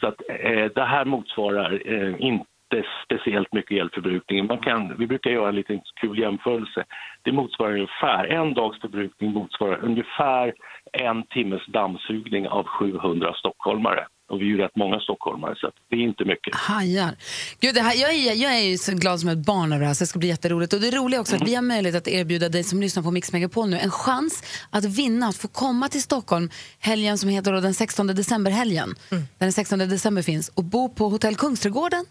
[0.00, 4.46] Så att, eh, det här motsvarar eh, inte inte speciellt mycket elförbrukning.
[4.46, 6.84] Man kan, vi brukar göra en liten kul jämförelse.
[7.22, 10.54] Det motsvarar ungefär, en dags förbrukning motsvarar ungefär
[10.92, 14.06] en timmes dammsugning av 700 stockholmare.
[14.30, 16.54] Och vi är ju rätt många stockholmare så att det är inte mycket.
[16.54, 17.16] Hajar.
[17.60, 19.86] Gud, det här, jag, är, jag är ju så glad som ett barn över det
[19.86, 20.72] här, så det ska bli jätteroligt.
[20.72, 23.32] Och det roliga också att vi har möjlighet att erbjuda dig som lyssnar på Mix
[23.32, 27.60] Megapol nu en chans att vinna, att få komma till Stockholm helgen som heter då
[27.60, 28.94] den 16 december-helgen.
[29.10, 32.04] Där den 16 december finns och bo på Hotell Kungsträdgården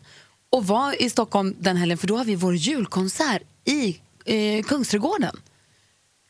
[0.51, 5.37] och vara i Stockholm den helgen för då har vi vår julkonsert i eh, Kungsträdgården.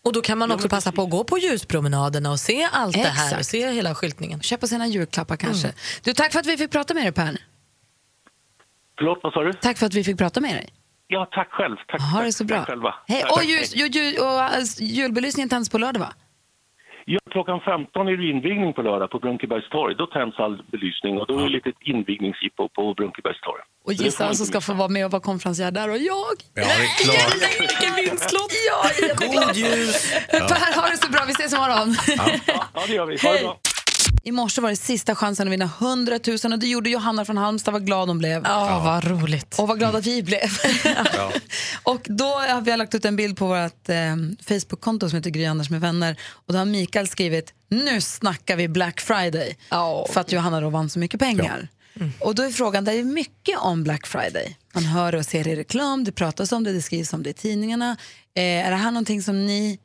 [0.05, 2.99] Och då kan man också passa på att gå på ljuspromenaderna och se allt det
[2.99, 3.45] här och Exakt.
[3.45, 4.41] se hela skyltningen.
[4.41, 5.67] Köpa sina julklappar kanske.
[5.67, 5.77] Mm.
[6.03, 7.37] Du, tack för att vi fick prata med dig Per.
[8.97, 9.53] Förlåt, vad sa du?
[9.53, 10.69] Tack för att vi fick prata med dig.
[11.07, 11.75] Ja, tack själv.
[11.87, 12.57] Tack, Ha det så bra.
[12.57, 12.93] Tack själva.
[13.07, 13.21] Hej.
[13.21, 13.47] Tack, Och, tack.
[13.47, 16.13] ljus, ju, ju, och äh, julbelysningen tänds på lördag va?
[17.05, 19.95] Ja, klockan 15 är det invigning på lördag på Brunkebergs torg.
[19.95, 23.61] Då tänds all belysning och då är det lite invigningsjippo på Brunkebergs torg.
[23.85, 26.35] Och gissa vem som ska få vara med och vara konferencier där och jag.
[26.53, 27.59] Ja, det är klart.
[27.59, 28.51] Vilken vinstlott!
[28.69, 28.77] Ja.
[29.27, 30.11] God ljus!
[30.31, 31.21] Per, ha det så bra.
[31.27, 31.95] Vi ses imorgon.
[32.73, 33.17] Ja, det gör vi.
[33.17, 33.57] Ha det bra.
[34.25, 37.37] I morse var det sista chansen att vinna 100 000 och det gjorde Johanna från
[37.37, 37.73] Halmstad.
[37.73, 38.43] Vad glad hon blev.
[38.45, 39.59] Ja, vad roligt.
[39.59, 40.49] Och vad glada vi blev.
[41.83, 44.15] och då har vi lagt ut en bild på vårt eh,
[44.47, 46.19] Facebook-konto som heter Gry Anders med vänner.
[46.29, 49.57] Och då har Mikael skrivit, nu snackar vi Black Friday.
[50.09, 51.67] För att Johanna då vann så mycket pengar.
[52.19, 54.57] Och då är frågan, det är mycket om Black Friday.
[54.73, 57.33] Man hör och ser i reklam, det pratas om det, det skrivs om det i
[57.33, 57.97] tidningarna.
[58.35, 59.79] Eh, är det här någonting som ni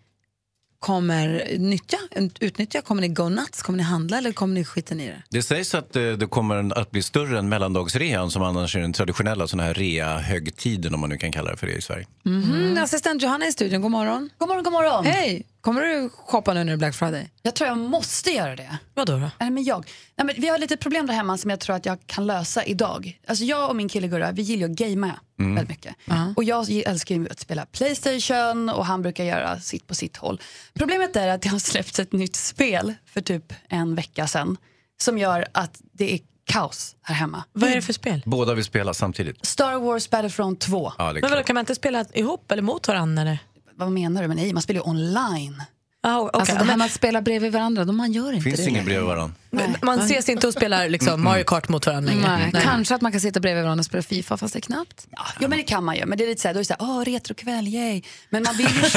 [0.80, 1.98] kommer nyttja,
[2.40, 2.80] utnyttja?
[2.82, 3.62] Kommer ni go nuts?
[3.62, 5.22] Kommer ni handla eller kommer ni skita i det?
[5.30, 8.92] Det sägs att eh, det kommer att bli större än mellandagsrean som annars är den
[8.92, 12.06] traditionella såna här rea-högtiden om man nu kan kalla det för det i Sverige.
[12.24, 12.78] Mhm.
[12.82, 14.30] Assistent Johanna i studion, god morgon.
[14.38, 15.04] God morgon, god morgon.
[15.04, 15.46] Hej!
[15.61, 17.30] Kommer du shoppa nu när det är Black Friday?
[17.42, 18.78] Jag tror jag måste göra det.
[18.94, 19.30] Vadå då?
[19.40, 19.90] Nej, men jag.
[20.16, 22.64] Nej, men vi har lite problem där hemma som jag tror att jag kan lösa
[22.64, 23.20] idag.
[23.26, 25.54] Alltså jag och min kille Gurra, vi gillar ju att gamea Mm.
[25.54, 25.94] väldigt mycket.
[26.36, 30.40] Och jag älskar ju att spela Playstation och han brukar göra sitt på sitt håll.
[30.74, 34.56] Problemet är att det har släppts ett nytt spel för typ en vecka sedan
[35.00, 37.44] som gör att det är kaos här hemma.
[37.52, 38.22] Vad är det för spel?
[38.26, 39.46] Båda vill spela samtidigt.
[39.46, 40.92] Star Wars Battlefront 2.
[40.98, 43.22] Ja, Men vadå, kan man inte spela ihop eller mot varandra?
[43.22, 43.38] Eller?
[43.78, 44.28] Vad menar du?
[44.28, 45.62] Men nej, man spelar ju online.
[46.02, 46.40] Ah, okay.
[46.40, 48.70] Alltså det här med att spela bredvid varandra, då man gör inte finns det.
[48.70, 49.34] ingen bredvid varandra.
[49.50, 52.50] Men Man ses inte och spelar liksom Mario Kart mot varandra längre.
[52.52, 55.06] Nej, Kanske att man kan sitta bredvid varandra och spela Fifa fast det är knappt.
[55.10, 56.06] Ja, men det kan man ju.
[56.06, 58.02] Men det är lite såhär, då är det såhär, åh retrokväll, yay.
[58.30, 58.82] Men man vill ju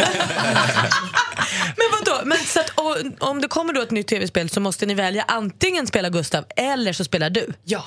[1.78, 2.22] Men vadå?
[2.26, 5.26] Men så att, och, om det kommer då ett nytt tv-spel så måste ni välja
[5.28, 7.54] antingen spela Gustav eller så spelar du?
[7.64, 7.84] Ja.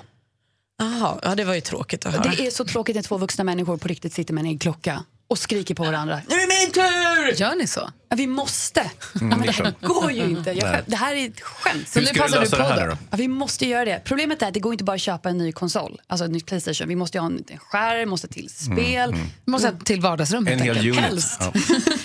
[0.78, 2.32] Jaha, ja, det var ju tråkigt att höra.
[2.36, 5.38] Det är så tråkigt när två vuxna människor på riktigt sitter med en klocka och
[5.38, 6.20] skriker på varandra.
[6.28, 7.40] Nu är min tur!
[7.40, 7.90] Gör ni så?
[8.14, 8.80] Ja, vi måste.
[8.80, 10.50] Mm, men det är det här går ju inte.
[10.52, 11.88] Jag, det här är ett skämt.
[11.96, 12.96] Hur ska du lösa det här nu då?
[13.10, 14.00] Ja, vi måste göra det.
[14.04, 16.46] Problemet är att det går inte bara att köpa en ny konsol, alltså ett nytt
[16.46, 16.88] Playstation.
[16.88, 19.10] Vi måste ju ha en, en skärm, måste till spel.
[19.10, 20.96] Mm, Vi måste ha till vardagsrum En hel unit.
[20.96, 21.40] Helst.
[21.40, 21.52] Ja.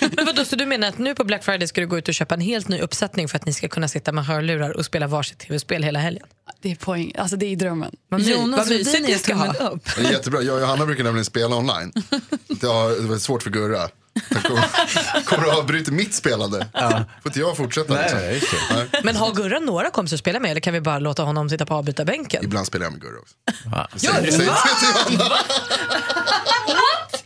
[0.16, 2.14] Men vadå, så du menar att nu på Black Friday ska du gå ut och
[2.14, 5.06] köpa en helt ny uppsättning för att ni ska kunna sitta med hörlurar och spela
[5.06, 6.26] varsitt tv-spel hela helgen?
[6.62, 7.12] Det är poäng.
[7.18, 7.92] Alltså det är drömmen.
[8.10, 9.52] My- Jonas vad mysigt Rhodin ni ska ha.
[9.54, 9.88] tummen upp.
[10.12, 10.42] Jättebra.
[10.42, 11.92] Jag och Johanna brukar nämligen spela online.
[12.60, 13.88] Det, har, det var svårt för Gurra.
[14.28, 16.66] Kommer, kommer att avbryta mitt spelande.
[16.72, 17.94] Får inte jag fortsätta?
[17.94, 18.58] Nej, liksom?
[18.70, 18.88] nej.
[19.04, 21.66] Men har Gurra några kompisar att spela med eller kan vi bara låta honom sitta
[21.66, 22.44] på avbytarbänken?
[22.44, 23.34] Ibland spelar jag med Gurra också.
[23.72, 23.88] Ja.
[23.96, 25.34] Säg, säg inte till Johanna.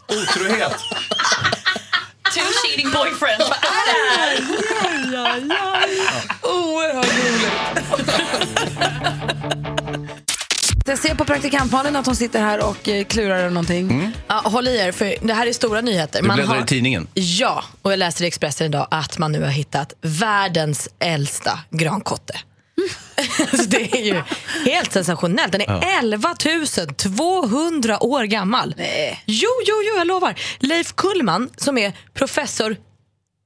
[0.09, 0.77] Otrohet.
[2.35, 3.49] Two cheating boyfriends.
[3.49, 4.39] Vad är det här?
[6.43, 7.55] Oerhört roligt.
[10.87, 14.13] Jag ser på praktikantmalen att hon sitter här och eh, klurar över någonting.
[14.29, 16.23] Ja, håll i er, för det här är stora nyheter.
[16.23, 16.63] Du bläddrar har...
[16.63, 17.07] i tidningen.
[17.15, 22.39] Ja, och jag läste i Expressen idag att man nu har hittat världens äldsta grankotte.
[23.39, 24.23] alltså det är ju
[24.65, 25.53] helt sensationellt.
[25.53, 25.99] Den är Ja.
[25.99, 26.35] 11
[26.97, 28.75] 200 år gammal.
[29.27, 30.35] Jo, jo, jo, jag lovar.
[30.59, 32.77] Leif Kullman, som är professor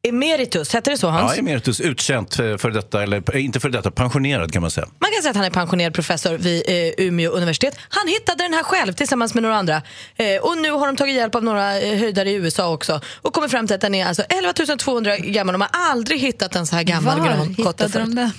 [0.03, 1.33] emeritus, heter det så Hans?
[1.33, 4.87] Ja, emeritus, utkänt för detta, eller eh, inte för detta, pensionerad kan man säga.
[4.99, 7.79] Man kan säga att han är pensionerad professor vid eh, Umeå universitet.
[7.89, 9.83] Han hittade den här själv tillsammans med några andra.
[10.17, 13.01] Eh, och nu har de tagit hjälp av några eh, höjdare i USA också.
[13.23, 15.53] Och kommit fram till att den är alltså 11 200 gammal.
[15.53, 18.31] De har aldrig hittat en så här gammal Var grankotte hittade de den?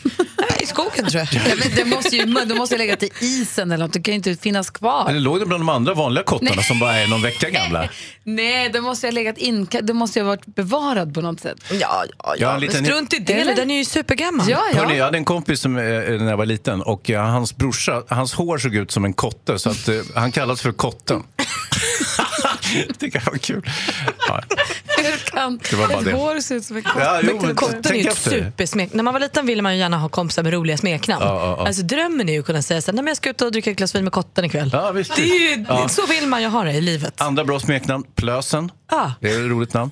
[0.62, 1.28] I skogen tror jag.
[1.50, 3.94] Ja, men det måste ju, de måste ju lägga till isen eller något.
[3.94, 5.10] Det kan ju inte finnas kvar.
[5.10, 6.66] Eller låg det bland de andra vanliga kottarna Nej.
[6.66, 7.90] som bara är någon vecka gamla?
[8.24, 11.40] Nej, det måste ju ha legat in, det måste ju ha varit bevarad på något
[11.40, 11.49] sätt.
[11.72, 12.54] Ja, ja, ja.
[12.54, 13.56] en liten- Strunt i det, Eller?
[13.56, 14.50] den är ju supergammal.
[14.50, 14.80] Ja, ja.
[14.80, 18.04] Hörrni, jag hade en kompis som, eh, när jag var liten och eh, hans brorsa,
[18.10, 21.24] hans hår såg ut som en kotte så att, eh, han kallas för kotten.
[23.00, 23.70] det kan vara kul.
[24.28, 24.42] Ja.
[25.32, 26.12] kan Det var bara det.
[26.14, 27.00] hår ser ut som en kotte.
[27.06, 28.94] Ja, jo, men Kotten är ju ett supersmek.
[28.94, 31.26] När man var liten ville man ju gärna ha kompisar med roliga smeknamn.
[31.26, 31.68] Ja, ja, ja.
[31.68, 33.52] Alltså, drömmen är ju att kunna säga så här, Nej, men jag ska ut och
[33.52, 34.70] dricka ett glas vin med kotten ikväll.
[34.74, 35.16] Ja, visst.
[35.16, 35.90] det är ju, Ja.
[35.90, 37.22] Så vill man ju ha det i livet.
[37.22, 38.72] Andra bra smeknamn, Plösen.
[38.92, 39.10] Ah.
[39.22, 39.92] Det är ett roligt namn.